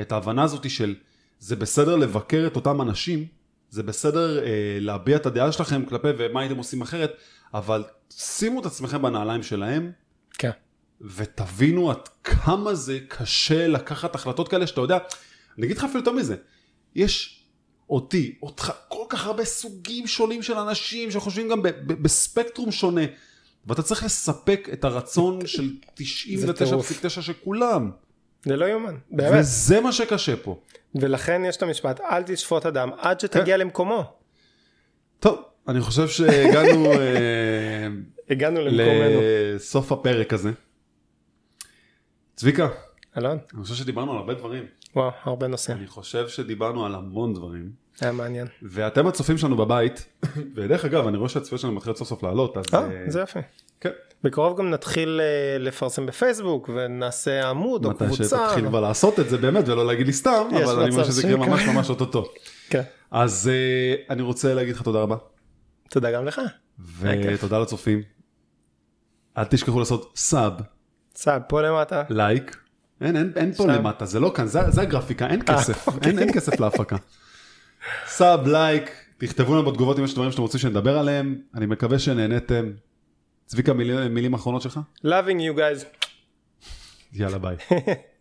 [0.00, 0.94] את ההבנה הזאת של
[1.38, 3.26] זה בסדר לבקר את אותם אנשים,
[3.72, 7.12] זה בסדר אה, להביע את הדעה שלכם כלפי ומה הייתם עושים אחרת,
[7.54, 9.92] אבל שימו את עצמכם בנעליים שלהם.
[10.38, 10.50] כן.
[11.00, 14.98] ותבינו עד כמה זה קשה לקחת החלטות כאלה שאתה יודע,
[15.58, 16.36] אני אגיד לך אפילו יותר מזה,
[16.94, 17.44] יש
[17.90, 23.04] אותי, אותך, כל כך הרבה סוגים שונים של אנשים שחושבים גם ב- ב- בספקטרום שונה,
[23.66, 27.90] ואתה צריך לספק את הרצון של 99.9 של כולם,
[28.44, 29.40] זה לא יאומן, באמת.
[29.40, 30.60] וזה מה שקשה פה.
[30.94, 34.12] ולכן יש את המשפט, אל תשפוט אדם עד שתגיע למקומו.
[35.20, 37.88] טוב, אני חושב שהגענו אה,
[38.30, 39.20] הגענו למקומנו.
[39.54, 40.50] לסוף הפרק הזה.
[42.36, 42.68] צביקה,
[43.18, 43.38] אלון?
[43.54, 44.66] אני חושב שדיברנו על הרבה דברים.
[44.96, 45.76] וואו, הרבה נושאים.
[45.78, 47.70] אני חושב שדיברנו על המון דברים.
[48.00, 48.46] היה מעניין.
[48.62, 50.06] ואתם הצופים שלנו בבית,
[50.54, 52.64] ודרך אגב, אני רואה שהצפיות שלנו מתחילות סוף סוף לעלות, אז...
[52.74, 53.40] אה, אה, זה יפה.
[53.80, 53.90] כן.
[54.24, 58.24] בקרוב גם נתחיל אה, לפרסם בפייסבוק ונעשה עמוד או מתי קבוצה.
[58.24, 61.46] שתתחיל כבר לעשות את זה באמת, ולא להגיד לי סתם, אבל אני אומר שזה יקרה.
[61.46, 62.32] ממש ממש אוטוטו.
[62.70, 62.82] כן.
[63.10, 65.16] אז אה, אני רוצה להגיד לך תודה רבה,
[65.90, 66.40] תודה גם לך.
[67.00, 68.02] ותודה לצופים.
[69.38, 70.52] אל תשכחו לעשות sub,
[71.14, 72.02] סע, פה למטה.
[72.10, 72.56] לייק.
[73.00, 73.70] אין, אין, אין פה sub.
[73.70, 76.10] למטה, זה לא כאן, זה, זה הגרפיקה, אין אה, כסף, אוקיי.
[76.10, 76.96] אין, אין כסף להפקה.
[78.06, 82.70] sub, לייק, תכתבו לנו בתגובות אם יש דברים שאתם רוצים שנדבר עליהם, אני מקווה שנהניתם.
[83.52, 84.80] צביקה, מילים, מילים אחרונות שלך?
[85.04, 85.84] Loving you guys.
[87.12, 87.56] יאללה ביי.